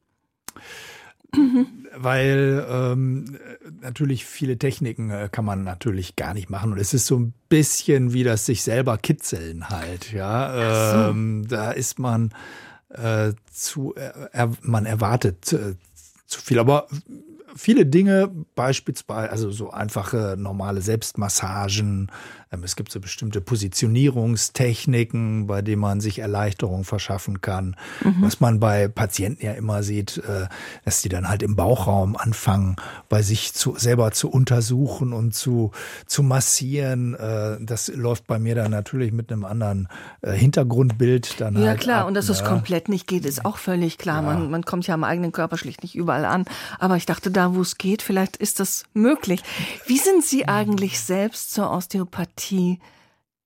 Weil 1.97 2.67
ähm, 2.69 3.39
natürlich 3.81 4.25
viele 4.25 4.59
Techniken 4.59 5.11
äh, 5.11 5.29
kann 5.31 5.45
man 5.45 5.63
natürlich 5.63 6.17
gar 6.17 6.35
nicht 6.35 6.51
machen. 6.51 6.73
Und 6.73 6.79
es 6.79 6.93
ist 6.93 7.07
so 7.07 7.19
ein 7.19 7.35
bisschen 7.49 8.13
wie 8.13 8.25
das 8.25 8.47
sich 8.47 8.63
selber 8.63 8.99
kitzeln 8.99 9.69
halt. 9.71 10.13
Ja, 10.13 11.09
ähm, 11.11 11.47
da 11.49 11.71
ist 11.71 11.99
man 11.99 12.33
äh, 12.89 13.33
zu, 13.53 13.95
äh, 13.95 14.11
er, 14.33 14.51
man 14.63 14.87
erwartet 14.87 15.53
äh, 15.53 15.75
zu 16.27 16.41
viel. 16.41 16.59
Aber 16.59 16.89
viele 17.57 17.87
Dinge, 17.87 18.31
beispielsweise, 18.55 19.31
also 19.31 19.51
so 19.51 19.71
einfache 19.71 20.37
normale 20.39 20.83
Selbstmassagen, 20.83 22.11
es 22.63 22.77
gibt 22.77 22.93
so 22.93 23.01
bestimmte 23.01 23.41
Positionierungstechniken, 23.41 25.47
bei 25.47 25.63
denen 25.63 25.81
man 25.81 26.01
sich 26.01 26.19
Erleichterung 26.19 26.85
verschaffen 26.85 27.41
kann. 27.41 27.77
Mhm. 28.03 28.17
Was 28.21 28.41
man 28.41 28.61
bei 28.61 28.89
Patienten 28.89 29.45
ja 29.45 29.53
immer 29.53 29.83
sieht, 29.83 30.19
äh, 30.19 30.47
dass 30.85 31.03
die 31.03 31.09
dann 31.09 31.29
halt 31.29 31.43
im 31.43 31.57
Bauchraum 31.57 32.17
anfangen, 32.17 32.77
bei 33.09 33.23
sich 33.23 33.55
zu, 33.55 33.75
selber 33.77 34.13
zu 34.13 34.31
untersuchen 34.31 35.13
und 35.13 35.35
zu, 35.35 35.73
zu 36.07 36.23
massieren. 36.23 37.15
Äh, 37.15 37.59
das 37.61 37.89
läuft 37.89 38.27
bei 38.27 38.39
mir 38.39 38.55
dann 38.55 38.71
natürlich 38.71 39.13
mit 39.13 39.33
einem 39.33 39.45
anderen 39.45 39.89
äh, 40.23 40.33
Hintergrundbild 40.33 41.41
dann 41.41 41.57
Ja 41.57 41.71
halt 41.71 41.81
klar, 41.81 42.03
ab, 42.03 42.09
und 42.09 42.15
dass 42.15 42.29
ne? 42.29 42.33
es 42.33 42.45
komplett 42.45 42.89
nicht 42.89 43.07
geht, 43.07 43.25
ist 43.25 43.45
auch 43.45 43.57
völlig 43.57 43.99
klar. 43.99 44.23
Ja. 44.23 44.23
Man, 44.23 44.51
man 44.51 44.65
kommt 44.65 44.87
ja 44.87 44.95
am 44.95 45.05
eigenen 45.05 45.33
Körper 45.33 45.57
schlicht 45.57 45.83
nicht 45.83 45.95
überall 45.95 46.25
an. 46.25 46.45
Aber 46.79 46.97
ich 46.97 47.07
dachte, 47.07 47.31
da 47.31 47.55
wo 47.55 47.61
es 47.61 47.79
geht, 47.79 48.03
vielleicht 48.03 48.37
ist 48.37 48.61
das 48.61 48.85
möglich. 48.93 49.43
Wie 49.87 49.99
sind 49.99 50.25
Sie 50.25 50.47
eigentlich 50.47 51.01
selbst 51.01 51.53
zur 51.53 51.71
Osteopathie 51.71 52.44
Therapie 52.45 52.79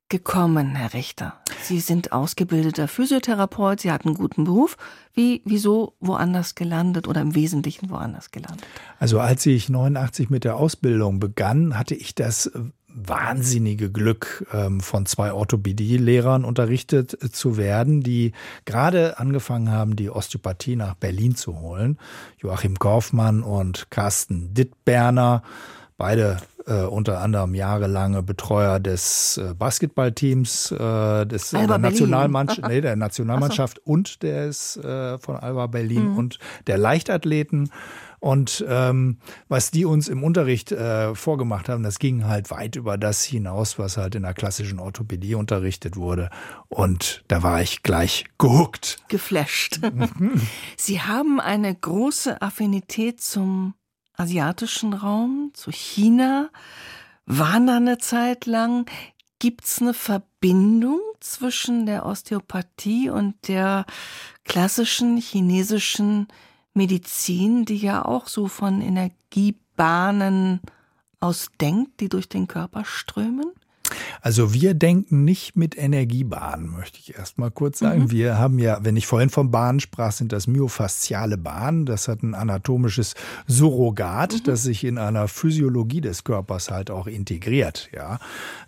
gekommen, 0.08 0.74
Herr 0.74 0.94
Richter? 0.94 1.34
Sie 1.62 1.80
sind 1.80 2.12
ausgebildeter 2.12 2.88
Physiotherapeut, 2.88 3.80
Sie 3.80 3.92
hatten 3.92 4.08
einen 4.08 4.16
guten 4.16 4.44
Beruf. 4.44 4.76
Wie, 5.12 5.42
wieso 5.44 5.94
woanders 6.00 6.54
gelandet 6.54 7.06
oder 7.06 7.20
im 7.20 7.34
Wesentlichen 7.34 7.90
woanders 7.90 8.30
gelandet? 8.30 8.66
Also 8.98 9.20
als 9.20 9.44
ich 9.44 9.68
89 9.68 10.30
mit 10.30 10.44
der 10.44 10.56
Ausbildung 10.56 11.20
begann, 11.20 11.78
hatte 11.78 11.94
ich 11.94 12.14
das 12.14 12.50
wahnsinnige 12.86 13.92
Glück, 13.92 14.46
ähm, 14.52 14.80
von 14.80 15.04
zwei 15.04 15.32
Orthopädie-Lehrern 15.32 16.44
unterrichtet 16.44 17.16
zu 17.32 17.58
werden, 17.58 18.00
die 18.00 18.32
gerade 18.64 19.18
angefangen 19.18 19.70
haben, 19.70 19.94
die 19.94 20.10
Osteopathie 20.10 20.74
nach 20.74 20.94
Berlin 20.94 21.36
zu 21.36 21.60
holen. 21.60 21.98
Joachim 22.38 22.78
Kaufmann 22.78 23.42
und 23.42 23.90
Carsten 23.90 24.54
Dittberner, 24.54 25.42
beide 25.98 26.38
äh, 26.68 26.84
unter 26.84 27.20
anderem 27.20 27.54
jahrelange 27.54 28.22
Betreuer 28.22 28.78
des 28.78 29.38
äh, 29.38 29.54
Basketballteams, 29.54 30.72
äh, 30.72 31.26
des 31.26 31.52
äh, 31.52 31.66
der, 31.66 31.78
Nationalmannschaft, 31.78 32.62
nee, 32.68 32.80
der 32.80 32.96
Nationalmannschaft 32.96 33.80
so. 33.84 33.92
und 33.92 34.22
des 34.22 34.76
äh, 34.76 35.18
von 35.18 35.36
Alba 35.36 35.66
Berlin 35.66 36.10
mhm. 36.10 36.18
und 36.18 36.38
der 36.66 36.78
Leichtathleten. 36.78 37.70
Und 38.20 38.64
ähm, 38.68 39.18
was 39.48 39.70
die 39.70 39.84
uns 39.84 40.08
im 40.08 40.24
Unterricht 40.24 40.72
äh, 40.72 41.14
vorgemacht 41.14 41.68
haben, 41.68 41.84
das 41.84 42.00
ging 42.00 42.26
halt 42.26 42.50
weit 42.50 42.74
über 42.74 42.98
das 42.98 43.22
hinaus, 43.22 43.78
was 43.78 43.96
halt 43.96 44.16
in 44.16 44.22
der 44.22 44.34
klassischen 44.34 44.80
Orthopädie 44.80 45.36
unterrichtet 45.36 45.96
wurde. 45.96 46.28
Und 46.68 47.22
da 47.28 47.44
war 47.44 47.62
ich 47.62 47.84
gleich 47.84 48.24
gehuckt. 48.38 48.98
Geflasht. 49.08 49.80
Sie 50.76 51.00
haben 51.00 51.38
eine 51.40 51.72
große 51.72 52.42
Affinität 52.42 53.20
zum 53.20 53.74
asiatischen 54.18 54.92
Raum, 54.92 55.52
zu 55.54 55.70
China, 55.70 56.50
waren 57.24 57.66
da 57.66 57.76
eine 57.76 57.98
Zeit 57.98 58.46
lang. 58.46 58.90
Gibt's 59.38 59.80
eine 59.80 59.94
Verbindung 59.94 61.00
zwischen 61.20 61.86
der 61.86 62.04
Osteopathie 62.04 63.08
und 63.10 63.48
der 63.48 63.86
klassischen 64.44 65.16
chinesischen 65.16 66.26
Medizin, 66.74 67.64
die 67.64 67.76
ja 67.76 68.04
auch 68.04 68.26
so 68.26 68.48
von 68.48 68.80
Energiebahnen 68.80 70.60
aus 71.20 71.48
denkt, 71.60 72.00
die 72.00 72.08
durch 72.08 72.28
den 72.28 72.48
Körper 72.48 72.84
strömen? 72.84 73.52
Also 74.20 74.52
wir 74.54 74.74
denken 74.74 75.24
nicht 75.24 75.56
mit 75.56 75.76
Energiebahnen, 75.76 76.70
möchte 76.70 76.98
ich 76.98 77.16
erst 77.16 77.38
mal 77.38 77.50
kurz 77.50 77.78
sagen. 77.78 78.02
Mhm. 78.02 78.10
Wir 78.10 78.38
haben 78.38 78.58
ja, 78.58 78.78
wenn 78.82 78.96
ich 78.96 79.06
vorhin 79.06 79.30
von 79.30 79.50
Bahnen 79.50 79.80
sprach, 79.80 80.12
sind 80.12 80.32
das 80.32 80.46
myofasziale 80.46 81.38
Bahnen. 81.38 81.86
Das 81.86 82.08
hat 82.08 82.22
ein 82.22 82.34
anatomisches 82.34 83.14
Surrogat, 83.46 84.34
mhm. 84.34 84.42
das 84.44 84.62
sich 84.62 84.84
in 84.84 84.98
einer 84.98 85.28
Physiologie 85.28 86.00
des 86.00 86.24
Körpers 86.24 86.70
halt 86.70 86.90
auch 86.90 87.06
integriert. 87.06 87.88
Ja, 87.94 88.18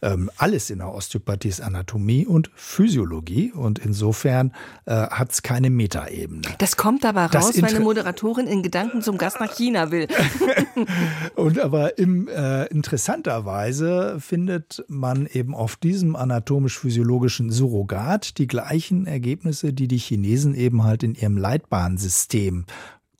ähm, 0.03 0.31
alles 0.37 0.71
in 0.71 0.79
der 0.79 0.93
Osteopathie 0.93 1.49
ist 1.49 1.61
Anatomie 1.61 2.27
und 2.27 2.51
Physiologie 2.55 3.53
und 3.53 3.79
insofern 3.79 4.53
äh, 4.87 4.93
hat 4.93 5.33
es 5.33 5.43
keine 5.43 5.71
Metaebene. 5.71 6.43
Das 6.59 6.77
kommt 6.77 7.05
aber 7.05 7.27
raus, 7.27 7.53
wenn 7.57 7.65
eine 7.65 7.81
Moderatorin 7.81 8.47
in 8.47 8.63
Gedanken 8.63 9.03
zum 9.03 9.19
Gast 9.19 9.41
nach 9.41 9.55
China 9.55 9.91
will. 9.91 10.07
und 11.35 11.59
aber 11.59 11.99
im, 11.99 12.29
äh, 12.29 12.67
interessanterweise 12.67 14.19
findet 14.21 14.85
man 14.89 15.27
eben 15.27 15.40
auf 15.49 15.77
diesem 15.77 16.17
anatomisch-physiologischen 16.17 17.51
Surrogat 17.51 18.39
die 18.39 18.47
gleichen 18.47 19.07
Ergebnisse, 19.07 19.73
die 19.73 19.89
die 19.89 19.99
Chinesen 19.99 20.55
eben 20.55 20.85
halt 20.85 21.03
in 21.03 21.15
ihrem 21.15 21.37
Leitbahnsystem 21.37 22.67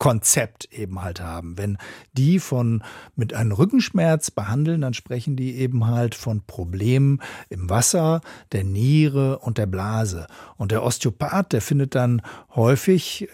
Konzept 0.01 0.65
eben 0.73 1.03
halt 1.03 1.21
haben. 1.21 1.59
Wenn 1.59 1.77
die 2.15 2.39
von 2.39 2.83
mit 3.15 3.35
einem 3.35 3.53
Rückenschmerz 3.53 4.31
behandeln, 4.31 4.81
dann 4.81 4.95
sprechen 4.95 5.37
die 5.37 5.57
eben 5.57 5.87
halt 5.87 6.15
von 6.15 6.43
Problemen 6.47 7.21
im 7.51 7.69
Wasser, 7.69 8.23
der 8.51 8.65
Niere 8.65 9.39
und 9.41 9.59
der 9.59 9.67
Blase. 9.67 10.27
Und 10.57 10.73
der 10.73 10.83
Osteopath, 10.83 11.53
der 11.53 11.61
findet 11.61 11.95
dann 11.95 12.23
häufig 12.55 13.29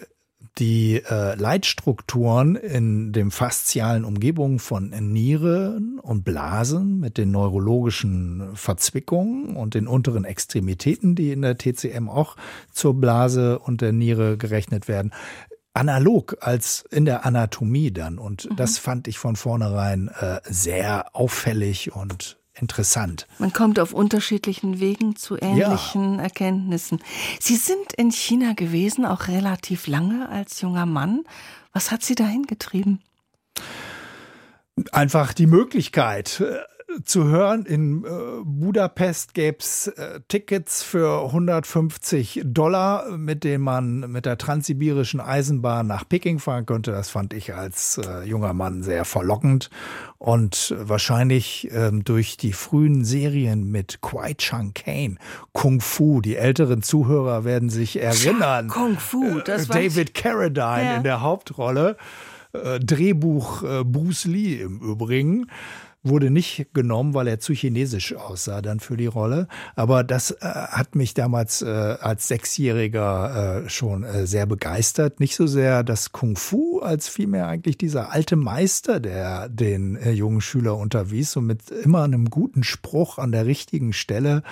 die 0.57 1.03
äh, 1.03 1.35
Leitstrukturen 1.35 2.55
in 2.55 3.13
dem 3.13 3.31
faszialen 3.31 4.05
Umgebung 4.05 4.59
von 4.59 4.89
Nieren 4.89 5.99
und 5.99 6.23
Blasen 6.23 6.99
mit 6.99 7.17
den 7.17 7.31
neurologischen 7.31 8.55
Verzwickungen 8.55 9.55
und 9.55 9.75
den 9.75 9.87
unteren 9.87 10.25
Extremitäten, 10.25 11.15
die 11.15 11.31
in 11.31 11.41
der 11.41 11.57
TCM 11.57 12.09
auch 12.09 12.35
zur 12.71 12.99
Blase 12.99 13.59
und 13.59 13.81
der 13.81 13.91
Niere 13.91 14.37
gerechnet 14.37 14.87
werden, 14.87 15.13
analog 15.73 16.37
als 16.41 16.85
in 16.89 17.05
der 17.05 17.25
Anatomie 17.25 17.91
dann. 17.91 18.17
Und 18.17 18.49
mhm. 18.49 18.55
das 18.55 18.79
fand 18.79 19.07
ich 19.07 19.19
von 19.19 19.35
vornherein 19.35 20.09
äh, 20.19 20.39
sehr 20.43 21.15
auffällig 21.15 21.95
und 21.95 22.37
interessant. 22.59 23.27
Man 23.39 23.53
kommt 23.53 23.79
auf 23.79 23.93
unterschiedlichen 23.93 24.79
Wegen 24.79 25.15
zu 25.15 25.37
ähnlichen 25.37 26.15
ja. 26.15 26.23
Erkenntnissen. 26.23 26.99
Sie 27.39 27.55
sind 27.55 27.93
in 27.93 28.11
China 28.11 28.53
gewesen, 28.53 29.05
auch 29.05 29.27
relativ 29.27 29.87
lange 29.87 30.29
als 30.29 30.61
junger 30.61 30.85
Mann. 30.85 31.23
Was 31.73 31.91
hat 31.91 32.03
Sie 32.03 32.15
dahin 32.15 32.43
getrieben? 32.43 33.01
Einfach 34.91 35.33
die 35.33 35.47
Möglichkeit 35.47 36.43
zu 37.03 37.25
hören, 37.25 37.65
in 37.65 38.05
äh, 38.05 38.07
Budapest 38.43 39.33
gäbe 39.33 39.57
es 39.59 39.87
äh, 39.87 40.21
Tickets 40.27 40.83
für 40.83 41.25
150 41.25 42.41
Dollar, 42.45 43.17
mit 43.17 43.43
denen 43.43 43.63
man 43.63 43.99
mit 44.11 44.25
der 44.25 44.37
transsibirischen 44.37 45.19
Eisenbahn 45.19 45.87
nach 45.87 46.07
Peking 46.07 46.39
fahren 46.39 46.65
könnte. 46.65 46.91
Das 46.91 47.09
fand 47.09 47.33
ich 47.33 47.53
als 47.53 47.97
äh, 47.97 48.23
junger 48.23 48.53
Mann 48.53 48.83
sehr 48.83 49.05
verlockend. 49.05 49.69
Und 50.17 50.73
wahrscheinlich 50.77 51.69
ähm, 51.71 52.03
durch 52.03 52.37
die 52.37 52.53
frühen 52.53 53.03
Serien 53.03 53.69
mit 53.69 54.01
Kwai 54.01 54.33
Chang 54.33 54.73
Kane, 54.73 55.17
Kung 55.51 55.81
Fu, 55.81 56.21
die 56.21 56.37
älteren 56.37 56.81
Zuhörer 56.81 57.43
werden 57.43 57.69
sich 57.69 58.01
erinnern. 58.01 58.69
Kung 58.69 58.97
Fu, 58.97 59.39
das 59.45 59.69
war 59.69 59.75
David 59.75 60.13
Carradine 60.13 60.83
ja. 60.83 60.97
in 60.97 61.03
der 61.03 61.21
Hauptrolle. 61.21 61.97
Äh, 62.53 62.79
Drehbuch 62.79 63.63
äh, 63.63 63.83
Bruce 63.83 64.25
Lee 64.25 64.61
im 64.61 64.79
Übrigen 64.79 65.47
wurde 66.03 66.29
nicht 66.29 66.67
genommen, 66.73 67.13
weil 67.13 67.27
er 67.27 67.39
zu 67.39 67.53
chinesisch 67.53 68.15
aussah 68.15 68.61
dann 68.61 68.79
für 68.79 68.97
die 68.97 69.07
Rolle. 69.07 69.47
Aber 69.75 70.03
das 70.03 70.31
äh, 70.31 70.37
hat 70.41 70.95
mich 70.95 71.13
damals 71.13 71.61
äh, 71.61 71.67
als 71.67 72.27
Sechsjähriger 72.27 73.65
äh, 73.65 73.69
schon 73.69 74.03
äh, 74.03 74.25
sehr 74.25 74.45
begeistert. 74.45 75.19
Nicht 75.19 75.35
so 75.35 75.47
sehr 75.47 75.83
das 75.83 76.11
Kung 76.11 76.35
Fu, 76.35 76.79
als 76.79 77.07
vielmehr 77.07 77.47
eigentlich 77.47 77.77
dieser 77.77 78.11
alte 78.11 78.35
Meister, 78.35 78.99
der 78.99 79.49
den 79.49 79.95
äh, 79.95 80.11
jungen 80.11 80.41
Schüler 80.41 80.77
unterwies 80.77 81.35
und 81.35 81.45
mit 81.45 81.69
immer 81.71 82.03
einem 82.03 82.29
guten 82.29 82.63
Spruch 82.63 83.17
an 83.17 83.31
der 83.31 83.45
richtigen 83.45 83.93
Stelle 83.93 84.43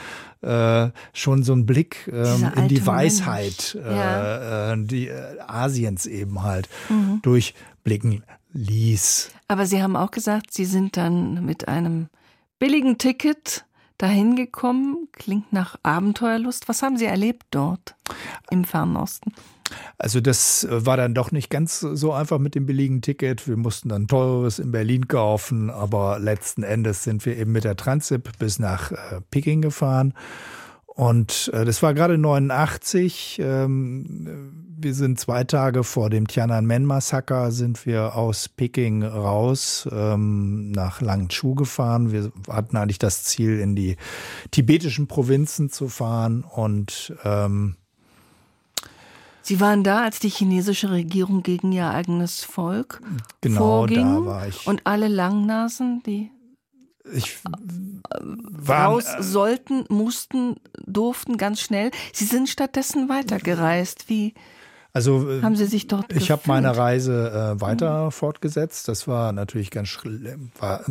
äh, 0.41 0.89
schon 1.13 1.43
so 1.43 1.53
ein 1.53 1.65
Blick 1.65 2.11
ähm, 2.11 2.51
in 2.55 2.67
die 2.67 2.85
Weisheit 2.85 3.77
ja. 3.83 4.75
die 4.75 5.09
Asiens 5.47 6.05
eben 6.05 6.43
halt 6.43 6.69
mhm. 6.89 7.19
durchblicken 7.21 8.23
ließ. 8.55 9.29
Aber 9.47 9.65
Sie 9.65 9.83
haben 9.83 9.95
auch 9.95 10.11
gesagt, 10.11 10.53
Sie 10.53 10.65
sind 10.65 10.97
dann 10.97 11.45
mit 11.45 11.67
einem 11.67 12.07
billigen 12.57 12.97
Ticket 12.97 13.65
dahin 13.97 14.35
gekommen. 14.35 15.07
Klingt 15.11 15.53
nach 15.53 15.77
Abenteuerlust. 15.83 16.67
Was 16.67 16.81
haben 16.81 16.97
Sie 16.97 17.05
erlebt 17.05 17.43
dort 17.51 17.95
im 18.49 18.63
Fernen 18.63 18.97
Osten? 18.97 19.33
Also 19.97 20.21
das 20.21 20.67
war 20.69 20.97
dann 20.97 21.13
doch 21.13 21.31
nicht 21.31 21.49
ganz 21.49 21.79
so 21.79 22.13
einfach 22.13 22.37
mit 22.37 22.55
dem 22.55 22.65
billigen 22.65 23.01
Ticket. 23.01 23.47
Wir 23.47 23.57
mussten 23.57 23.89
dann 23.89 24.07
teures 24.07 24.59
in 24.59 24.71
Berlin 24.71 25.07
kaufen, 25.07 25.69
aber 25.69 26.19
letzten 26.19 26.63
Endes 26.63 27.03
sind 27.03 27.25
wir 27.25 27.37
eben 27.37 27.51
mit 27.51 27.63
der 27.63 27.75
Transip 27.75 28.37
bis 28.37 28.59
nach 28.59 28.91
äh, 28.91 29.21
Peking 29.31 29.61
gefahren. 29.61 30.13
Und 30.95 31.51
äh, 31.53 31.65
das 31.65 31.83
war 31.83 31.93
gerade 31.93 32.17
89. 32.17 33.39
Ähm, 33.43 34.65
wir 34.77 34.93
sind 34.93 35.19
zwei 35.19 35.43
Tage 35.43 35.83
vor 35.83 36.09
dem 36.09 36.27
Tiananmen-Massaker 36.27 37.51
sind 37.51 37.85
wir 37.85 38.15
aus 38.15 38.47
Peking 38.47 39.03
raus 39.03 39.87
ähm, 39.91 40.71
nach 40.71 41.01
Langzhou 41.01 41.53
gefahren. 41.53 42.13
Wir 42.13 42.31
hatten 42.49 42.77
eigentlich 42.77 42.99
das 42.99 43.23
Ziel, 43.23 43.59
in 43.59 43.75
die 43.75 43.97
tibetischen 44.51 45.07
Provinzen 45.07 45.69
zu 45.69 45.89
fahren 45.89 46.43
und 46.43 47.13
ähm, 47.23 47.75
Sie 49.41 49.59
waren 49.59 49.83
da, 49.83 50.01
als 50.01 50.17
die 50.17 50.29
chinesische 50.29 50.89
Regierung 50.89 51.43
gegen 51.43 51.71
ihr 51.71 51.87
eigenes 51.87 52.43
Volk 52.43 52.99
genau, 53.41 53.59
vorging. 53.59 53.97
Da 54.01 54.25
war 54.25 54.47
ich. 54.47 54.65
Und 54.65 54.81
alle 54.85 55.07
Langnasen, 55.07 56.01
die 56.03 56.31
ich 57.13 57.37
war, 58.21 58.87
raus 58.87 59.05
sollten, 59.19 59.85
mussten, 59.89 60.57
durften 60.85 61.37
ganz 61.37 61.61
schnell. 61.61 61.91
Sie 62.13 62.25
sind 62.25 62.49
stattdessen 62.49 63.09
weitergereist. 63.09 64.09
Wie 64.09 64.33
also, 64.93 65.29
äh, 65.29 65.41
haben 65.41 65.57
Sie 65.57 65.65
sich 65.65 65.87
dort 65.87 66.13
Ich 66.13 66.31
habe 66.31 66.43
meine 66.45 66.77
Reise 66.77 67.55
äh, 67.57 67.61
weiter 67.61 68.05
mhm. 68.05 68.11
fortgesetzt. 68.11 68.87
Das 68.87 69.07
war 69.09 69.33
natürlich 69.33 69.69
ganz 69.69 69.89
schlimm. 69.89 70.51
War 70.57 70.85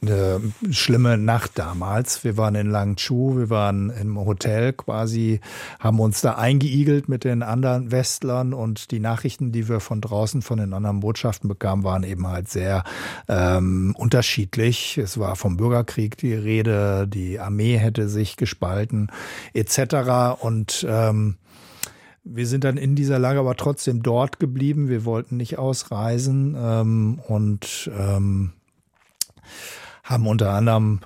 eine 0.00 0.40
schlimme 0.70 1.18
Nacht 1.18 1.52
damals. 1.58 2.22
Wir 2.22 2.36
waren 2.36 2.54
in 2.54 2.70
Langzhou, 2.70 3.36
wir 3.36 3.50
waren 3.50 3.90
im 3.90 4.18
Hotel 4.18 4.72
quasi, 4.72 5.40
haben 5.80 5.98
uns 5.98 6.20
da 6.20 6.34
eingeigelt 6.34 7.08
mit 7.08 7.24
den 7.24 7.42
anderen 7.42 7.90
Westlern 7.90 8.54
und 8.54 8.90
die 8.90 9.00
Nachrichten, 9.00 9.50
die 9.50 9.68
wir 9.68 9.80
von 9.80 10.00
draußen 10.00 10.42
von 10.42 10.58
den 10.58 10.72
anderen 10.72 11.00
Botschaften 11.00 11.48
bekamen, 11.48 11.84
waren 11.84 12.04
eben 12.04 12.26
halt 12.28 12.48
sehr 12.48 12.84
ähm, 13.28 13.94
unterschiedlich. 13.98 14.98
Es 14.98 15.18
war 15.18 15.34
vom 15.34 15.56
Bürgerkrieg 15.56 16.16
die 16.16 16.34
Rede, 16.34 17.08
die 17.08 17.40
Armee 17.40 17.76
hätte 17.76 18.08
sich 18.08 18.36
gespalten 18.36 19.10
etc. 19.52 20.40
Und 20.40 20.86
ähm, 20.88 21.36
wir 22.22 22.46
sind 22.46 22.64
dann 22.64 22.76
in 22.76 22.94
dieser 22.94 23.18
Lage 23.18 23.40
aber 23.40 23.56
trotzdem 23.56 24.02
dort 24.02 24.38
geblieben. 24.38 24.88
Wir 24.88 25.04
wollten 25.04 25.38
nicht 25.38 25.58
ausreisen 25.58 26.56
ähm, 26.56 27.20
und 27.26 27.90
ähm, 27.98 28.52
haben 30.08 30.26
unter 30.26 30.50
anderem 30.54 31.00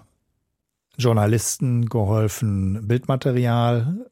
Journalisten 0.96 1.88
geholfen, 1.88 2.86
Bildmaterial 2.86 4.06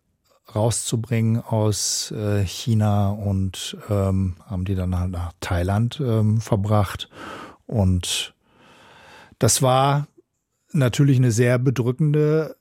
rauszubringen 0.54 1.40
aus 1.40 2.10
äh, 2.10 2.44
China 2.44 3.10
und 3.10 3.76
ähm, 3.88 4.34
haben 4.44 4.64
die 4.64 4.74
dann 4.74 4.98
halt 4.98 5.12
nach 5.12 5.32
Thailand 5.40 6.00
ähm, 6.04 6.40
verbracht. 6.40 7.08
Und 7.66 8.34
das 9.38 9.62
war 9.62 10.08
natürlich 10.72 11.18
eine 11.18 11.30
sehr 11.30 11.58
bedrückende 11.58 12.56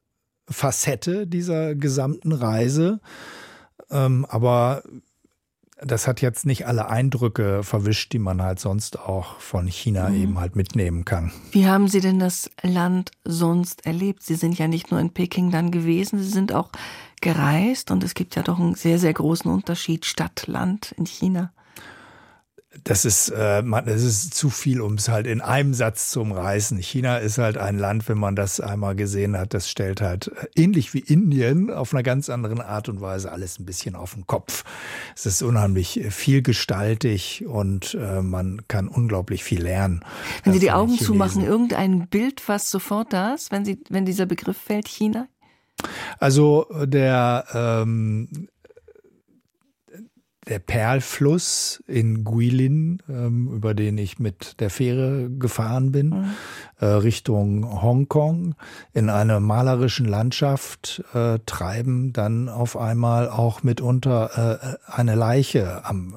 Facette 0.48 1.26
dieser 1.26 1.74
gesamten 1.74 2.32
Reise. 2.32 3.00
Ähm, 3.90 4.28
aber 4.30 4.84
das 5.82 6.08
hat 6.08 6.22
jetzt 6.22 6.46
nicht 6.46 6.68
alle 6.68 6.90
Eindrücke 6.90 7.64
verwischt, 7.64 8.14
die 8.14 8.20
man 8.20 8.42
halt 8.42 8.60
sonst 8.60 9.00
auch 9.00 9.40
von 9.40 9.68
China 9.68 10.10
mhm. 10.10 10.22
eben 10.22 10.40
halt 10.40 10.56
mitnehmen 10.56 11.06
kann. 11.06 11.32
Wie 11.52 11.68
haben 11.68 11.88
Sie 11.88 12.02
denn 12.02 12.20
das 12.20 12.50
Land 12.62 13.12
sonst 13.24 13.86
erlebt? 13.86 14.24
Sie 14.24 14.36
sind 14.36 14.58
ja 14.58 14.68
nicht 14.68 14.92
nur 14.92 15.00
in 15.00 15.12
Peking 15.12 15.52
dann 15.52 15.72
gewesen, 15.72 16.20
Sie 16.20 16.30
sind 16.30 16.54
auch 16.54 16.70
gereist 17.22 17.92
und 17.92 18.04
es 18.04 18.14
gibt 18.14 18.36
ja 18.36 18.44
doch 18.44 18.60
einen 18.60 18.76
sehr, 18.76 19.00
sehr 19.00 19.14
großen 19.14 19.52
Unterschied 19.52 20.06
Stadt-Land 20.06 20.94
in 20.98 21.06
China 21.06 21.52
das 22.84 23.04
ist, 23.04 23.30
äh, 23.30 23.64
man, 23.64 23.86
das 23.86 24.04
ist 24.04 24.36
zu 24.36 24.52
viel, 24.52 24.82
um 24.82 24.94
es 24.94 25.10
halt 25.10 25.26
in 25.26 25.42
einem 25.42 25.74
Satz 25.74 26.12
zu 26.12 26.22
umreißen. 26.22 26.78
China 26.78 27.18
ist 27.18 27.40
halt 27.40 27.58
ein 27.58 27.80
Land, 27.80 28.08
wenn 28.08 28.20
man 28.20 28.36
das 28.36 28.60
einmal 28.60 28.96
gesehen 28.96 29.36
hat, 29.38 29.56
das 29.56 29.70
stellt 29.70 30.02
halt 30.02 30.28
äh, 30.28 30.48
ähnlich 30.56 30.94
wie 30.94 31.00
Indien 31.00 31.72
auf 31.72 31.94
einer 31.94 32.04
ganz 32.04 32.30
anderen 32.30 32.62
Art 32.62 32.88
und 32.88 33.02
Weise 33.02 33.32
alles 33.32 33.58
ein 33.58 33.66
bisschen 33.66 33.96
auf 33.96 34.14
den 34.14 34.28
Kopf. 34.28 34.66
Es 35.16 35.26
ist 35.26 35.42
unheimlich 35.42 36.02
vielgestaltig 36.10 37.46
und 37.48 37.96
äh, 38.00 38.22
man 38.22 38.62
kann 38.68 38.88
unglaublich 38.88 39.44
viel 39.44 39.64
lernen. 39.64 40.06
Wenn 40.44 40.54
Sie 40.54 40.60
die 40.60 40.72
Augen 40.72 40.98
zumachen, 40.98 41.44
irgendein 41.44 42.08
Bild, 42.08 42.48
was 42.48 42.70
sofort 42.70 43.14
da 43.14 43.34
ist, 43.34 43.52
wenn 43.52 43.66
Sie, 43.66 43.80
wenn 43.90 44.06
dieser 44.06 44.28
Begriff 44.28 44.58
fällt, 44.58 44.88
China? 44.88 45.28
Also 46.20 46.68
der 46.86 47.46
ähm, 47.54 48.50
der 50.48 50.60
Perlfluss 50.60 51.84
in 51.88 52.24
Guilin, 52.24 53.04
ähm, 53.10 53.52
über 53.54 53.74
den 53.74 53.98
ich 53.98 54.20
mit 54.20 54.60
der 54.60 54.70
Fähre 54.70 55.30
gefahren 55.30 55.92
bin, 55.92 56.10
mhm. 56.10 56.34
äh, 56.80 56.86
Richtung 56.86 57.82
Hongkong, 57.82 58.56
in 58.94 59.10
einer 59.10 59.40
malerischen 59.40 60.06
Landschaft 60.06 61.04
äh, 61.14 61.40
treiben 61.46 62.14
dann 62.14 62.50
auf 62.50 62.78
einmal 62.78 63.30
auch 63.30 63.64
mitunter 63.64 64.78
äh, 64.88 64.92
eine 64.92 65.16
Leiche 65.16 65.86
am, 65.86 66.16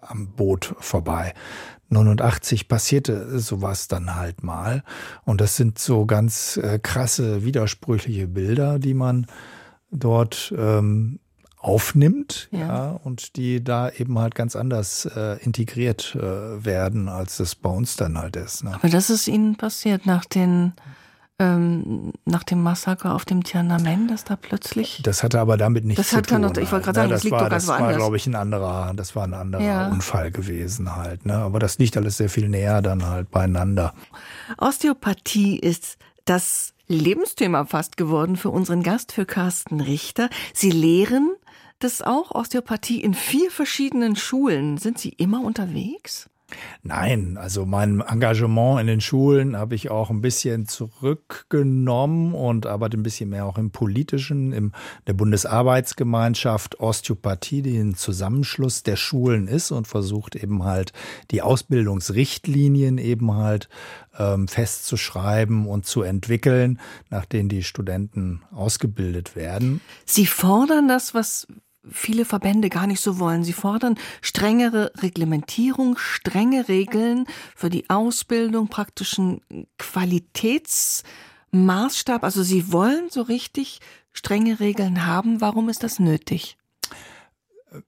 am 0.00 0.28
Boot 0.28 0.74
vorbei. 0.80 1.32
89 1.90 2.68
passierte 2.68 3.38
sowas 3.38 3.88
dann 3.88 4.14
halt 4.14 4.42
mal. 4.42 4.82
Und 5.24 5.40
das 5.40 5.56
sind 5.56 5.78
so 5.78 6.04
ganz 6.04 6.60
krasse, 6.82 7.46
widersprüchliche 7.46 8.28
Bilder, 8.28 8.78
die 8.78 8.92
man 8.92 9.26
dort 9.90 10.52
ähm, 10.54 11.18
aufnimmt 11.60 12.48
ja. 12.52 12.58
ja. 12.58 13.00
und 13.02 13.36
die 13.36 13.62
da 13.62 13.90
eben 13.90 14.18
halt 14.18 14.34
ganz 14.34 14.54
anders 14.56 15.06
äh, 15.06 15.42
integriert 15.42 16.14
äh, 16.14 16.64
werden, 16.64 17.08
als 17.08 17.40
es 17.40 17.54
bei 17.54 17.70
uns 17.70 17.96
dann 17.96 18.16
halt 18.16 18.36
ist. 18.36 18.64
Ne? 18.64 18.74
Aber 18.74 18.88
das 18.88 19.10
ist 19.10 19.28
Ihnen 19.28 19.56
passiert 19.56 20.06
nach 20.06 20.24
den 20.24 20.72
ähm, 21.40 22.12
nach 22.24 22.42
dem 22.42 22.62
Massaker 22.62 23.14
auf 23.14 23.24
dem 23.24 23.44
Tiananmen, 23.44 24.08
dass 24.08 24.24
da 24.24 24.34
plötzlich. 24.34 25.00
Das 25.04 25.22
hatte 25.22 25.38
aber 25.38 25.56
damit 25.56 25.84
nichts 25.84 26.08
zu 26.08 26.20
tun. 26.20 26.40
Noch, 26.40 26.56
ich 26.56 26.72
wollte 26.72 26.86
gerade 26.86 26.96
sagen, 26.96 27.08
ne? 27.08 27.14
das, 27.14 27.22
das 27.22 27.24
liegt 27.24 27.32
war, 27.32 27.42
doch 27.44 27.50
ganz 27.50 27.66
Das 27.66 27.80
war, 27.80 27.94
glaube 27.94 28.16
ich, 28.16 28.26
ein 28.26 28.34
anderer, 28.34 28.92
das 28.96 29.14
war 29.14 29.24
ein 29.24 29.34
anderer 29.34 29.62
ja. 29.62 29.88
Unfall 29.88 30.32
gewesen 30.32 30.96
halt. 30.96 31.26
Ne? 31.26 31.34
Aber 31.34 31.60
das 31.60 31.78
liegt 31.78 31.96
alles 31.96 32.16
sehr 32.16 32.28
viel 32.28 32.48
näher 32.48 32.82
dann 32.82 33.06
halt 33.06 33.30
beieinander. 33.30 33.94
Osteopathie 34.58 35.58
ist 35.58 35.96
das 36.24 36.74
Lebensthema 36.88 37.66
fast 37.66 37.96
geworden 37.96 38.36
für 38.36 38.50
unseren 38.50 38.82
Gast, 38.82 39.12
für 39.12 39.24
Carsten 39.24 39.80
Richter. 39.80 40.30
Sie 40.54 40.70
lehren 40.70 41.34
das 41.78 42.02
auch, 42.02 42.32
Osteopathie 42.32 43.00
in 43.00 43.14
vier 43.14 43.50
verschiedenen 43.50 44.16
Schulen. 44.16 44.78
Sind 44.78 44.98
Sie 44.98 45.10
immer 45.10 45.42
unterwegs? 45.42 46.28
Nein, 46.82 47.36
also 47.36 47.66
mein 47.66 48.00
Engagement 48.00 48.80
in 48.80 48.86
den 48.86 49.00
Schulen 49.02 49.56
habe 49.56 49.74
ich 49.74 49.90
auch 49.90 50.08
ein 50.08 50.22
bisschen 50.22 50.66
zurückgenommen 50.66 52.32
und 52.32 52.66
arbeite 52.66 52.96
ein 52.96 53.02
bisschen 53.02 53.28
mehr 53.28 53.44
auch 53.44 53.58
im 53.58 53.70
politischen, 53.70 54.52
in 54.52 54.72
der 55.06 55.12
Bundesarbeitsgemeinschaft 55.12 56.80
Osteopathie, 56.80 57.60
die 57.60 57.76
ein 57.76 57.94
Zusammenschluss 57.94 58.82
der 58.82 58.96
Schulen 58.96 59.46
ist 59.46 59.72
und 59.72 59.86
versucht 59.86 60.36
eben 60.36 60.64
halt 60.64 60.94
die 61.30 61.42
Ausbildungsrichtlinien 61.42 62.96
eben 62.96 63.34
halt 63.34 63.68
ähm, 64.18 64.48
festzuschreiben 64.48 65.66
und 65.66 65.84
zu 65.84 66.00
entwickeln, 66.00 66.80
nach 67.10 67.26
denen 67.26 67.50
die 67.50 67.62
Studenten 67.62 68.40
ausgebildet 68.52 69.36
werden. 69.36 69.82
Sie 70.06 70.26
fordern 70.26 70.88
das, 70.88 71.12
was 71.12 71.46
viele 71.90 72.24
Verbände 72.24 72.68
gar 72.68 72.86
nicht 72.86 73.00
so 73.00 73.18
wollen. 73.18 73.44
Sie 73.44 73.52
fordern 73.52 73.98
strengere 74.20 74.92
Reglementierung, 74.98 75.96
strenge 75.96 76.68
Regeln 76.68 77.26
für 77.56 77.70
die 77.70 77.88
Ausbildung, 77.88 78.68
praktischen 78.68 79.40
Qualitätsmaßstab. 79.78 82.22
Also 82.22 82.42
sie 82.42 82.72
wollen 82.72 83.08
so 83.10 83.22
richtig 83.22 83.80
strenge 84.12 84.60
Regeln 84.60 85.06
haben. 85.06 85.40
Warum 85.40 85.68
ist 85.68 85.82
das 85.82 85.98
nötig? 85.98 86.57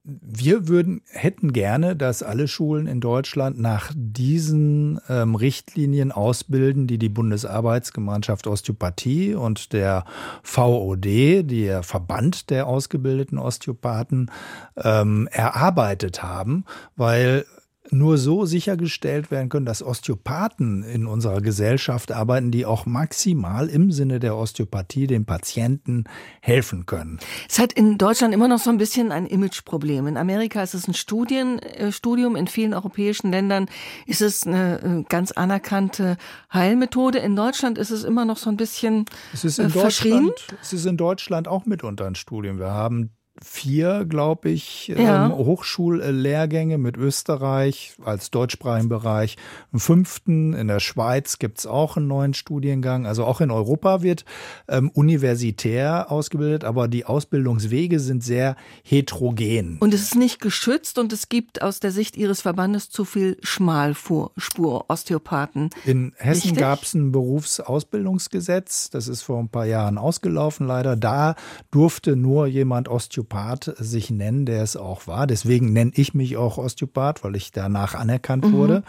Wir 0.04 0.68
würden, 0.68 1.02
hätten 1.10 1.52
gerne, 1.52 1.96
dass 1.96 2.22
alle 2.22 2.48
Schulen 2.48 2.86
in 2.86 3.00
Deutschland 3.00 3.58
nach 3.58 3.92
diesen 3.94 5.00
ähm, 5.08 5.34
Richtlinien 5.34 6.12
ausbilden, 6.12 6.86
die 6.86 6.98
die 6.98 7.08
Bundesarbeitsgemeinschaft 7.08 8.46
Osteopathie 8.46 9.34
und 9.34 9.72
der 9.72 10.04
VOD, 10.42 11.04
der 11.50 11.82
Verband 11.82 12.50
der 12.50 12.66
ausgebildeten 12.66 13.38
Osteopathen, 13.38 14.30
ähm, 14.76 15.28
erarbeitet 15.32 16.22
haben, 16.22 16.64
weil 16.96 17.46
nur 17.92 18.18
so 18.18 18.44
sichergestellt 18.44 19.30
werden 19.30 19.48
können, 19.48 19.66
dass 19.66 19.82
Osteopathen 19.82 20.82
in 20.82 21.06
unserer 21.06 21.40
Gesellschaft 21.40 22.12
arbeiten, 22.12 22.50
die 22.50 22.66
auch 22.66 22.86
maximal 22.86 23.68
im 23.68 23.90
Sinne 23.90 24.20
der 24.20 24.36
Osteopathie 24.36 25.06
den 25.06 25.24
Patienten 25.24 26.04
helfen 26.40 26.86
können. 26.86 27.18
Es 27.48 27.58
hat 27.58 27.72
in 27.72 27.98
Deutschland 27.98 28.34
immer 28.34 28.48
noch 28.48 28.58
so 28.58 28.70
ein 28.70 28.78
bisschen 28.78 29.12
ein 29.12 29.26
Imageproblem. 29.26 30.06
In 30.06 30.16
Amerika 30.16 30.62
ist 30.62 30.74
es 30.74 30.88
ein 30.88 30.94
Studienstudium, 30.94 32.36
in 32.36 32.46
vielen 32.46 32.74
europäischen 32.74 33.30
Ländern 33.30 33.66
ist 34.06 34.22
es 34.22 34.46
eine 34.46 34.80
äh, 34.82 35.04
ganz 35.08 35.32
anerkannte 35.32 36.16
Heilmethode. 36.52 37.18
In 37.18 37.36
Deutschland 37.36 37.78
ist 37.78 37.90
es 37.90 38.04
immer 38.04 38.24
noch 38.24 38.36
so 38.36 38.50
ein 38.50 38.56
bisschen 38.56 39.04
es 39.32 39.44
ist 39.44 39.58
in 39.58 39.66
äh, 39.66 39.70
verschrien. 39.70 40.30
Es 40.62 40.72
ist 40.72 40.86
in 40.86 40.96
Deutschland 40.96 41.48
auch 41.48 41.66
mitunter 41.66 42.06
ein 42.06 42.14
Studium. 42.14 42.58
Wir 42.58 42.70
haben 42.70 43.10
vier, 43.42 44.04
glaube 44.04 44.50
ich, 44.50 44.88
ja. 44.88 45.26
ähm, 45.26 45.32
Hochschullehrgänge 45.32 46.76
mit 46.78 46.96
Österreich 46.96 47.94
als 48.04 48.30
deutschsprachigen 48.30 48.88
Bereich. 48.88 49.36
Im 49.72 49.80
fünften 49.80 50.52
in 50.52 50.68
der 50.68 50.78
Schweiz 50.80 51.38
gibt's 51.38 51.66
auch 51.66 51.96
einen 51.96 52.06
neuen 52.06 52.34
Studiengang. 52.34 53.06
Also 53.06 53.24
auch 53.24 53.40
in 53.40 53.50
Europa 53.50 54.02
wird 54.02 54.26
ähm, 54.68 54.90
universitär 54.90 56.10
ausgebildet, 56.10 56.64
aber 56.64 56.86
die 56.86 57.06
Ausbildungswege 57.06 57.98
sind 57.98 58.22
sehr 58.22 58.56
heterogen. 58.82 59.78
Und 59.80 59.94
es 59.94 60.02
ist 60.02 60.16
nicht 60.16 60.40
geschützt 60.40 60.98
und 60.98 61.10
es 61.12 61.30
gibt 61.30 61.62
aus 61.62 61.80
der 61.80 61.92
Sicht 61.92 62.18
Ihres 62.18 62.42
Verbandes 62.42 62.90
zu 62.90 63.06
viel 63.06 63.38
Schmalspur-Osteopathen. 63.42 65.70
In 65.86 66.12
Hessen 66.18 66.56
gab's 66.56 66.92
ein 66.92 67.10
Berufsausbildungsgesetz. 67.10 68.90
Das 68.90 69.08
ist 69.08 69.22
vor 69.22 69.38
ein 69.38 69.48
paar 69.48 69.64
Jahren 69.64 69.96
ausgelaufen 69.96 70.66
leider. 70.66 70.96
Da 70.96 71.36
durfte 71.70 72.16
nur 72.16 72.46
jemand 72.46 72.88
Osteopath 72.88 73.29
Osteopath 73.30 73.74
sich 73.78 74.10
nennen, 74.10 74.46
der 74.46 74.62
es 74.62 74.76
auch 74.76 75.06
war. 75.06 75.26
Deswegen 75.26 75.72
nenne 75.72 75.92
ich 75.94 76.14
mich 76.14 76.36
auch 76.36 76.58
Osteopath, 76.58 77.22
weil 77.24 77.36
ich 77.36 77.52
danach 77.52 77.94
anerkannt 77.94 78.46
mhm. 78.46 78.52
wurde. 78.52 78.82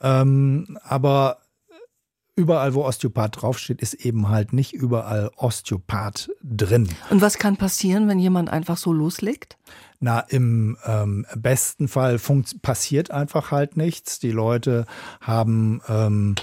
Ähm, 0.00 0.78
aber 0.84 1.38
überall, 2.36 2.74
wo 2.74 2.84
Osteopath 2.84 3.42
draufsteht, 3.42 3.80
ist 3.80 3.94
eben 3.94 4.28
halt 4.28 4.52
nicht 4.52 4.74
überall 4.74 5.30
Osteopath 5.36 6.30
drin. 6.42 6.88
Und 7.10 7.22
was 7.22 7.38
kann 7.38 7.56
passieren, 7.56 8.08
wenn 8.08 8.18
jemand 8.18 8.50
einfach 8.50 8.76
so 8.76 8.92
loslegt? 8.92 9.56
Na, 10.00 10.20
im 10.20 10.76
ähm, 10.84 11.26
besten 11.36 11.88
Fall 11.88 12.18
passiert 12.62 13.10
einfach 13.10 13.52
halt 13.52 13.76
nichts. 13.76 14.18
Die 14.18 14.32
Leute 14.32 14.86
haben 15.20 15.80
ähm, 15.88 16.34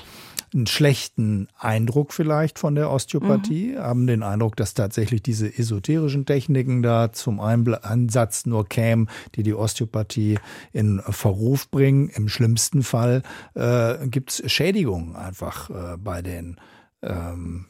einen 0.53 0.67
schlechten 0.67 1.47
Eindruck 1.57 2.13
vielleicht 2.13 2.59
von 2.59 2.75
der 2.75 2.89
Osteopathie, 2.91 3.73
mhm. 3.75 3.79
haben 3.79 4.07
den 4.07 4.23
Eindruck, 4.23 4.55
dass 4.55 4.73
tatsächlich 4.73 5.21
diese 5.21 5.47
esoterischen 5.47 6.25
Techniken 6.25 6.81
da 6.81 7.11
zum 7.11 7.39
Einsatz 7.39 8.45
nur 8.45 8.67
kämen, 8.67 9.09
die 9.35 9.43
die 9.43 9.53
Osteopathie 9.53 10.39
in 10.73 11.01
Verruf 11.01 11.69
bringen. 11.69 12.09
Im 12.09 12.29
schlimmsten 12.29 12.83
Fall 12.83 13.23
äh, 13.53 14.07
gibt 14.07 14.31
es 14.31 14.51
Schädigungen 14.51 15.15
einfach 15.15 15.69
äh, 15.69 15.97
bei 15.97 16.21
den 16.21 16.57
ähm, 17.01 17.65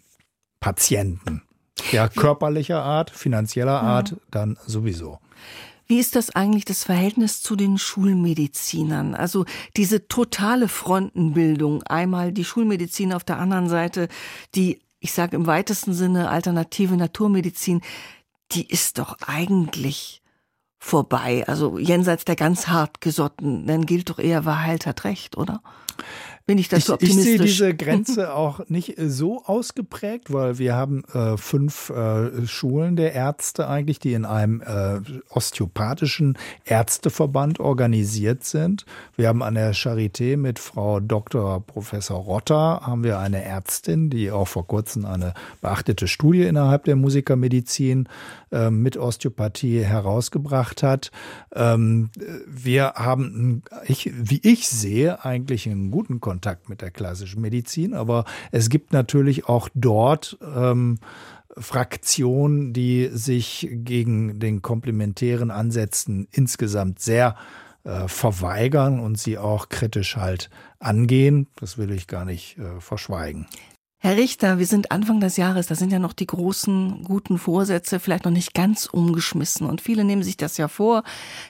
Patienten. 0.60 1.44
Ja, 1.92 2.10
körperlicher 2.10 2.84
Art, 2.84 3.10
finanzieller 3.10 3.82
Art, 3.82 4.18
dann 4.32 4.58
sowieso. 4.66 5.20
Wie 5.90 5.98
ist 5.98 6.16
das 6.16 6.30
eigentlich 6.36 6.66
das 6.66 6.84
Verhältnis 6.84 7.42
zu 7.42 7.56
den 7.56 7.80
Schulmedizinern? 7.80 9.16
Also 9.16 9.46
diese 9.76 10.08
totale 10.08 10.68
Frontenbildung, 10.68 11.82
einmal 11.82 12.32
die 12.32 12.46
Schulmedizin 12.46 13.12
auf 13.12 13.24
der 13.24 13.40
anderen 13.40 13.70
Seite, 13.70 14.08
die, 14.54 14.84
ich 15.00 15.14
sage 15.14 15.36
im 15.36 15.48
weitesten 15.48 15.94
Sinne, 15.94 16.30
alternative 16.30 16.96
Naturmedizin, 16.96 17.82
die 18.52 18.68
ist 18.68 19.00
doch 19.00 19.18
eigentlich 19.26 20.22
vorbei. 20.78 21.44
Also 21.48 21.80
jenseits 21.80 22.24
der 22.24 22.36
ganz 22.36 22.68
hart 22.68 23.02
gesotten, 23.02 23.66
dann 23.66 23.88
gilt 23.88 24.12
doch 24.12 24.20
eher, 24.20 24.46
wer 24.46 24.62
heilt 24.62 24.86
hat 24.86 25.06
recht, 25.06 25.38
oder? 25.38 25.64
Bin 26.50 26.58
ich 26.58 26.68
das 26.68 26.86
so 26.86 26.96
optimistisch. 26.96 27.26
Ich 27.26 27.38
sehe 27.38 27.40
diese 27.40 27.76
Grenze 27.76 28.34
auch 28.34 28.68
nicht 28.70 28.96
so 28.98 29.44
ausgeprägt, 29.46 30.34
weil 30.34 30.58
wir 30.58 30.74
haben 30.74 31.04
äh, 31.14 31.38
fünf 31.38 31.92
äh, 31.92 32.48
Schulen 32.48 32.96
der 32.96 33.14
Ärzte 33.14 33.68
eigentlich, 33.68 34.00
die 34.00 34.14
in 34.14 34.26
einem 34.26 34.62
äh, 34.62 35.00
osteopathischen 35.30 36.40
Ärzteverband 36.66 37.60
organisiert 37.60 38.46
sind. 38.46 38.88
Wir 39.16 39.28
haben 39.28 39.44
an 39.44 39.54
der 39.54 39.76
Charité 39.76 40.38
mit 40.38 40.58
Frau 40.58 41.00
Dr. 41.00 41.64
Professor 41.68 42.18
Rotter 42.18 42.82
haben 42.82 43.04
wir 43.04 43.20
eine 43.20 43.44
Ärztin, 43.44 44.10
die 44.10 44.32
auch 44.32 44.48
vor 44.48 44.66
kurzem 44.66 45.06
eine 45.06 45.36
beachtete 45.62 46.08
Studie 46.08 46.46
innerhalb 46.46 46.86
der 46.86 46.96
Musikermedizin 46.96 48.10
äh, 48.52 48.72
mit 48.72 48.98
Osteopathie 48.98 49.84
herausgebracht 49.84 50.82
hat. 50.82 51.12
Ähm, 51.54 52.10
wir 52.48 52.94
haben, 52.96 53.62
ich, 53.86 54.12
wie 54.16 54.40
ich 54.42 54.68
sehe, 54.68 55.24
eigentlich 55.24 55.70
einen 55.70 55.92
guten 55.92 56.20
Kontakt 56.20 56.39
Kontakt 56.40 56.70
mit 56.70 56.82
der 56.82 56.90
klassischen 56.90 57.42
Medizin, 57.42 57.94
aber 57.94 58.24
es 58.54 58.70
gibt 58.70 58.94
natürlich 58.94 59.50
auch 59.50 59.68
dort 59.74 60.38
ähm, 60.56 61.00
Fraktionen, 61.58 62.72
die 62.72 63.10
sich 63.12 63.68
gegen 63.70 64.40
den 64.40 64.62
komplementären 64.62 65.52
Ansätzen 65.52 66.30
insgesamt 66.32 67.02
sehr 67.02 67.36
äh, 67.84 68.08
verweigern 68.08 69.02
und 69.02 69.20
sie 69.20 69.38
auch 69.38 69.68
kritisch 69.68 70.16
halt 70.16 70.50
angehen. 70.80 71.48
Das 71.58 71.78
will 71.78 71.92
ich 71.92 72.08
gar 72.08 72.24
nicht 72.24 72.58
äh, 72.58 72.80
verschweigen. 72.80 73.46
Herr 74.02 74.16
Richter, 74.16 74.60
wir 74.60 74.66
sind 74.66 74.92
Anfang 74.94 75.20
des 75.20 75.36
Jahres, 75.36 75.68
da 75.68 75.76
sind 75.76 75.92
ja 75.92 76.00
noch 76.00 76.14
die 76.14 76.26
großen 76.26 77.04
guten 77.04 77.38
Vorsätze 77.38 78.00
vielleicht 78.00 78.24
noch 78.24 78.32
nicht 78.32 78.54
ganz 78.54 78.86
umgeschmissen 78.86 79.68
und 79.68 79.82
viele 79.82 80.06
nehmen 80.06 80.24
sich 80.24 80.38
das 80.38 80.56
ja 80.56 80.70
vor, 80.70 81.04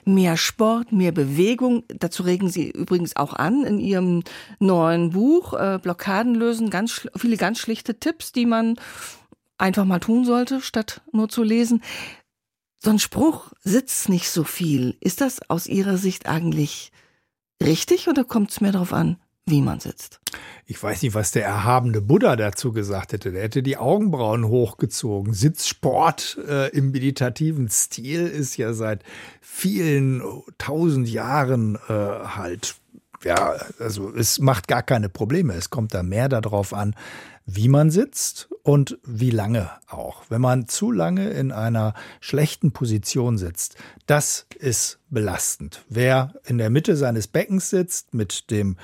mehr 0.04 0.36
Sport, 0.36 0.90
mehr 0.90 1.12
Bewegung, 1.12 1.84
dazu 1.86 2.24
regen 2.24 2.48
Sie 2.50 2.68
übrigens 2.68 3.14
auch 3.14 3.34
an 3.34 3.62
in 3.62 3.78
Ihrem 3.78 4.24
neuen 4.58 5.10
Buch 5.10 5.54
äh, 5.54 5.78
Blockaden 5.80 6.34
lösen, 6.34 6.70
ganz 6.70 7.08
viele 7.14 7.36
ganz 7.36 7.60
schlichte 7.60 8.00
Tipps, 8.00 8.32
die 8.32 8.46
man 8.46 8.74
einfach 9.56 9.84
mal 9.84 10.00
tun 10.00 10.24
sollte, 10.24 10.60
statt 10.60 11.02
nur 11.12 11.28
zu 11.28 11.44
lesen. 11.44 11.84
So 12.78 12.90
ein 12.90 12.98
Spruch 12.98 13.52
sitzt 13.62 14.08
nicht 14.08 14.28
so 14.28 14.42
viel. 14.42 14.96
Ist 15.00 15.20
das 15.20 15.48
aus 15.48 15.68
Ihrer 15.68 15.98
Sicht 15.98 16.26
eigentlich 16.26 16.90
richtig 17.62 18.08
oder 18.08 18.24
kommt 18.24 18.50
es 18.50 18.60
mehr 18.60 18.72
darauf 18.72 18.92
an, 18.92 19.18
wie 19.46 19.62
man 19.62 19.80
sitzt. 19.80 20.20
Ich 20.66 20.80
weiß 20.80 21.02
nicht, 21.02 21.14
was 21.14 21.32
der 21.32 21.44
erhabene 21.44 22.00
Buddha 22.00 22.36
dazu 22.36 22.72
gesagt 22.72 23.12
hätte. 23.12 23.32
Der 23.32 23.42
hätte 23.42 23.62
die 23.62 23.76
Augenbrauen 23.76 24.46
hochgezogen. 24.46 25.34
Sitzsport 25.34 26.38
äh, 26.48 26.68
im 26.68 26.92
meditativen 26.92 27.68
Stil 27.68 28.26
ist 28.26 28.56
ja 28.56 28.72
seit 28.72 29.02
vielen 29.40 30.22
tausend 30.58 31.08
Jahren 31.08 31.76
äh, 31.88 31.92
halt 31.92 32.76
ja, 33.22 33.54
also 33.78 34.14
es 34.14 34.38
macht 34.38 34.66
gar 34.66 34.82
keine 34.82 35.08
Probleme. 35.08 35.52
Es 35.54 35.68
kommt 35.70 35.92
da 35.92 36.02
mehr 36.02 36.30
darauf 36.30 36.72
an, 36.72 36.94
wie 37.44 37.68
man 37.68 37.90
sitzt 37.90 38.48
und 38.62 38.98
wie 39.04 39.30
lange 39.30 39.70
auch. 39.88 40.22
Wenn 40.28 40.40
man 40.40 40.68
zu 40.68 40.90
lange 40.92 41.30
in 41.30 41.52
einer 41.52 41.94
schlechten 42.20 42.72
Position 42.72 43.38
sitzt, 43.38 43.76
das 44.06 44.46
ist 44.58 45.00
belastend. 45.10 45.84
Wer 45.88 46.34
in 46.44 46.58
der 46.58 46.70
Mitte 46.70 46.96
seines 46.96 47.26
Beckens 47.26 47.70
sitzt 47.70 48.14
mit 48.14 48.50
dem 48.50 48.76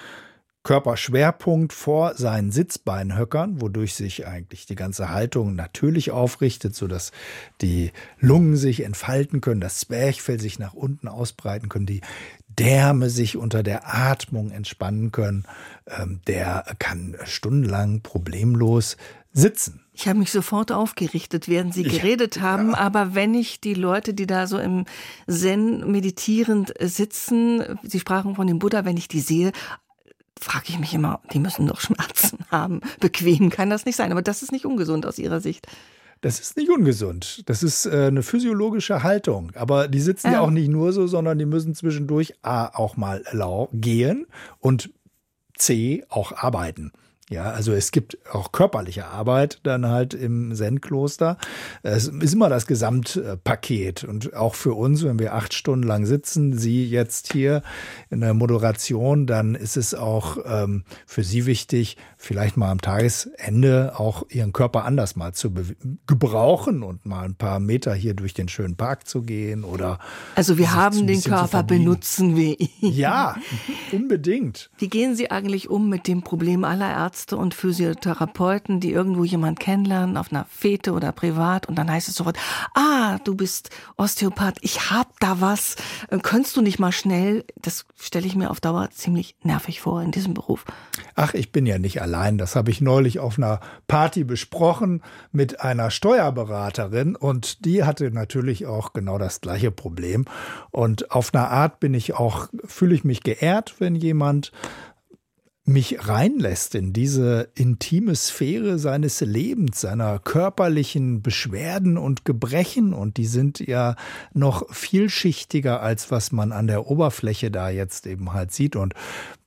Körperschwerpunkt 0.67 1.73
vor 1.73 2.17
seinen 2.17 2.51
Sitzbeinhöckern, 2.51 3.61
wodurch 3.61 3.95
sich 3.95 4.27
eigentlich 4.27 4.67
die 4.67 4.75
ganze 4.75 5.11
Haltung 5.11 5.55
natürlich 5.55 6.11
aufrichtet, 6.11 6.75
sodass 6.75 7.13
die 7.61 7.93
Lungen 8.19 8.57
sich 8.57 8.83
entfalten 8.83 9.41
können, 9.41 9.61
das 9.61 9.79
Zwerchfell 9.79 10.41
sich 10.41 10.59
nach 10.59 10.75
unten 10.75 11.07
ausbreiten 11.07 11.69
können, 11.69 11.87
die 11.87 12.01
Gedärme 12.49 13.11
sich 13.11 13.37
unter 13.37 13.63
der 13.63 13.95
Atmung 13.95 14.51
entspannen 14.51 15.13
können, 15.13 15.45
ähm, 15.87 16.21
der 16.27 16.65
kann 16.81 17.17
stundenlang 17.25 18.01
problemlos 18.01 18.97
sitzen. 19.33 19.85
Ich 19.93 20.09
habe 20.09 20.19
mich 20.19 20.33
sofort 20.33 20.73
aufgerichtet, 20.73 21.49
während 21.49 21.75
Sie 21.75 21.83
geredet 21.85 22.41
haben. 22.41 22.71
Ja. 22.71 22.79
Aber 22.79 23.15
wenn 23.15 23.35
ich 23.35 23.61
die 23.61 23.75
Leute, 23.75 24.15
die 24.15 24.27
da 24.27 24.47
so 24.47 24.59
im 24.59 24.85
Zen 25.29 25.93
meditierend 25.93 26.73
sitzen, 26.81 27.79
Sie 27.83 28.01
sprachen 28.01 28.35
von 28.35 28.47
dem 28.47 28.59
Buddha, 28.59 28.85
wenn 28.85 28.97
ich 28.97 29.09
die 29.09 29.21
sehe, 29.21 29.53
frage 30.41 30.67
ich 30.69 30.79
mich 30.79 30.95
immer, 30.95 31.21
die 31.33 31.39
müssen 31.39 31.67
doch 31.67 31.81
Schmerzen 31.81 32.39
haben. 32.51 32.81
Bequem 33.01 33.51
kann 33.51 33.71
das 33.71 33.85
nicht 33.85 33.97
sein. 33.97 34.13
Aber 34.13 34.23
das 34.23 34.43
ist 34.43 34.53
nicht 34.53 34.67
ungesund 34.67 35.07
aus 35.07 35.19
Ihrer 35.19 35.41
Sicht. 35.41 35.67
Das 36.21 36.41
ist 36.41 36.57
nicht 36.57 36.71
ungesund. 36.71 37.43
Das 37.47 37.63
ist 37.63 37.87
äh, 37.87 38.07
eine 38.07 38.23
physiologische 38.23 39.03
Haltung. 39.03 39.53
Aber 39.55 39.87
die 39.89 40.01
sitzen 40.01 40.29
ja. 40.29 40.35
ja 40.35 40.41
auch 40.41 40.51
nicht 40.51 40.69
nur 40.69 40.93
so, 40.93 41.07
sondern 41.07 41.39
die 41.39 41.47
müssen 41.47 41.75
zwischendurch 41.75 42.35
A 42.43 42.67
auch 42.67 42.97
mal 42.97 43.23
gehen 43.73 44.27
und 44.61 44.91
C 45.57 46.05
auch 46.09 46.33
arbeiten. 46.33 46.93
Ja, 47.29 47.51
also 47.51 47.73
es 47.73 47.91
gibt 47.91 48.19
auch 48.33 48.53
körperliche 48.53 49.07
Arbeit 49.07 49.59
dann 49.65 49.87
halt 49.87 50.15
im 50.15 50.55
Zen-Kloster. 50.55 51.39
Es 51.83 52.07
ist 52.07 52.35
immer 52.35 52.49
das 52.49 52.69
Gesamtpaket 52.69 54.05
und 54.05 54.35
auch 54.35 54.55
für 54.55 54.75
uns, 54.75 55.03
wenn 55.03 55.19
wir 55.19 55.35
acht 55.35 55.53
Stunden 55.53 55.83
lang 55.83 56.07
sitzen, 56.07 56.57
Sie 56.57 56.89
jetzt 56.89 57.33
hier 57.33 57.63
in 58.11 58.21
der 58.21 58.33
Moderation, 58.33 59.27
dann 59.27 59.57
ist 59.57 59.77
es 59.77 59.93
auch 59.93 60.39
ähm, 60.47 60.85
für 61.05 61.25
Sie 61.25 61.47
wichtig, 61.47 61.97
vielleicht 62.17 62.57
mal 62.57 62.71
am 62.71 62.81
Tagesende 62.81 63.99
auch 63.99 64.23
Ihren 64.31 64.53
Körper 64.53 64.85
anders 64.85 65.17
mal 65.17 65.33
zu 65.33 65.53
gebrauchen 66.07 66.85
und 66.85 67.07
mal 67.07 67.25
ein 67.25 67.35
paar 67.35 67.59
Meter 67.59 67.93
hier 67.93 68.15
durch 68.15 68.35
den 68.35 68.49
schönen 68.49 68.77
Park 68.77 69.09
zu 69.09 69.23
gehen 69.23 69.65
oder. 69.65 69.99
Also 70.37 70.59
wir 70.59 70.75
haben 70.75 71.09
den 71.09 71.21
Körper, 71.25 71.65
benutzen 71.65 72.37
wir 72.37 72.61
ihn. 72.61 72.69
Ja, 72.83 73.35
unbedingt. 73.91 74.71
Wie 74.79 74.89
gehen 74.89 75.17
Sie 75.17 75.33
eigentlich 75.33 75.69
um 75.69 75.89
mit 75.89 76.07
dem 76.07 76.23
Problem 76.23 76.63
aller 76.63 76.89
Ärzte? 76.89 77.16
Ärzte 77.17 77.39
und 77.39 77.55
Physiotherapeuten, 77.55 78.79
die 78.79 78.93
irgendwo 78.93 79.25
jemand 79.25 79.59
kennenlernen, 79.59 80.19
auf 80.19 80.31
einer 80.31 80.45
Fete 80.51 80.93
oder 80.93 81.13
privat, 81.13 81.67
und 81.67 81.75
dann 81.77 81.91
heißt 81.91 82.09
es 82.09 82.15
sofort, 82.15 82.37
ah, 82.75 83.19
du 83.25 83.35
bist 83.35 83.71
Osteopath, 83.97 84.59
ich 84.61 84.91
hab 84.91 85.19
da 85.19 85.41
was, 85.41 85.77
äh, 86.11 86.19
könntest 86.19 86.59
du 86.59 86.61
nicht 86.61 86.79
mal 86.79 86.93
schnell, 86.93 87.47
das 87.57 87.87
stelle 87.99 88.27
ich 88.27 88.37
mir 88.37 88.51
auf 88.51 88.61
Dauer 88.61 88.91
ziemlich 88.91 89.35
nervig 89.43 89.81
vor 89.81 90.03
in 90.03 90.11
diesem 90.11 90.35
Beruf. 90.35 90.67
Ach, 91.15 91.33
ich 91.33 91.53
bin 91.53 91.65
ja 91.65 91.79
nicht 91.79 92.03
allein, 92.03 92.37
das 92.37 92.55
habe 92.55 92.71
ich 92.71 92.83
neulich 92.83 93.19
auf 93.19 93.39
einer 93.39 93.61
Party 93.89 94.23
besprochen 94.23 95.03
mit 95.33 95.63
einer 95.63 95.91
Steuerberaterin 95.91 97.17
und 97.17 97.65
die 97.65 97.85
hatte 97.85 98.11
natürlich 98.11 98.67
auch 98.67 98.93
genau 98.93 99.17
das 99.17 99.41
gleiche 99.41 99.71
Problem. 99.71 100.27
Und 100.71 101.13
auf 101.13 101.33
einer 101.33 101.49
Art 101.49 101.81
bin 101.81 101.95
ich 101.95 102.13
auch, 102.13 102.49
fühle 102.67 102.95
ich 102.95 103.05
mich 103.05 103.23
geehrt, 103.23 103.77
wenn 103.79 103.95
jemand 103.95 104.53
mich 105.67 106.09
reinlässt 106.09 106.77
in 106.77 106.93
diese 106.93 107.49
intime 107.55 108.15
Sphäre 108.15 108.79
seines 108.79 109.21
Lebens, 109.21 109.81
seiner 109.81 110.21
körperlichen 110.21 111.23
Beschwerden 111.23 111.99
und 111.99 112.25
Gebrechen. 112.25 112.95
Und 112.95 113.17
die 113.17 113.27
sind 113.27 113.59
ja 113.59 113.97
noch 114.33 114.73
vielschichtiger, 114.73 115.83
als 115.83 116.11
was 116.11 116.31
man 116.31 116.53
an 116.53 116.69
der 116.69 116.87
Oberfläche 116.87 117.51
da 117.51 117.69
jetzt 117.69 118.07
eben 118.07 118.33
halt 118.33 118.53
sieht. 118.53 118.77
Und 118.77 118.95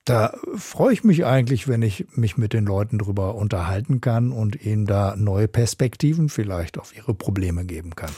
da 0.04 0.34
freue 0.56 0.92
ich 0.92 1.04
mich 1.04 1.24
eigentlich, 1.24 1.68
wenn 1.68 1.82
ich 1.82 2.06
mich 2.14 2.36
mit 2.36 2.52
den 2.52 2.66
Leuten 2.66 2.98
drüber 2.98 3.34
unterhalten 3.34 4.00
kann 4.00 4.30
und 4.30 4.62
ihnen 4.62 4.84
da 4.84 5.16
neue 5.16 5.48
Perspektiven 5.48 6.28
vielleicht 6.28 6.78
auf 6.78 6.94
ihre 6.94 7.14
Probleme 7.14 7.64
geben 7.64 7.94
kann. 7.96 8.10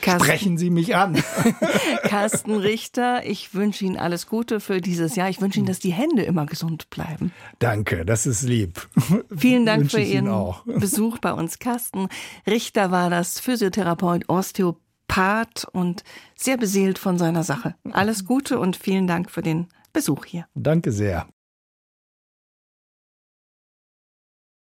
Carsten, 0.00 0.24
Sprechen 0.24 0.58
Sie 0.58 0.70
mich 0.70 0.94
an. 0.94 1.16
Carsten 2.02 2.56
Richter, 2.56 3.26
ich 3.26 3.54
wünsche 3.54 3.84
Ihnen 3.84 3.96
alles 3.96 4.26
Gute 4.26 4.60
für 4.60 4.80
dieses 4.80 5.16
Jahr. 5.16 5.28
Ich 5.28 5.40
wünsche 5.40 5.58
Ihnen, 5.58 5.66
dass 5.66 5.78
die 5.78 5.92
Hände 5.92 6.22
immer 6.22 6.46
gesund 6.46 6.90
bleiben. 6.90 7.32
Danke, 7.58 8.04
das 8.04 8.26
ist 8.26 8.42
lieb. 8.42 8.88
Vielen 9.36 9.66
Dank 9.66 9.90
für 9.90 10.00
Ihren 10.00 10.54
Besuch 10.66 11.18
bei 11.18 11.32
uns. 11.32 11.58
Carsten 11.58 12.08
Richter 12.46 12.90
war 12.90 13.10
das 13.10 13.40
Physiotherapeut, 13.40 14.28
Osteopath 14.28 15.66
und 15.72 16.04
sehr 16.36 16.58
beseelt 16.58 16.98
von 16.98 17.18
seiner 17.18 17.42
Sache. 17.42 17.74
Alles 17.90 18.24
Gute 18.24 18.58
und 18.58 18.76
vielen 18.76 19.06
Dank 19.06 19.30
für 19.30 19.42
den 19.42 19.68
Besuch 19.92 20.26
hier. 20.26 20.46
Danke 20.54 20.92
sehr. 20.92 21.26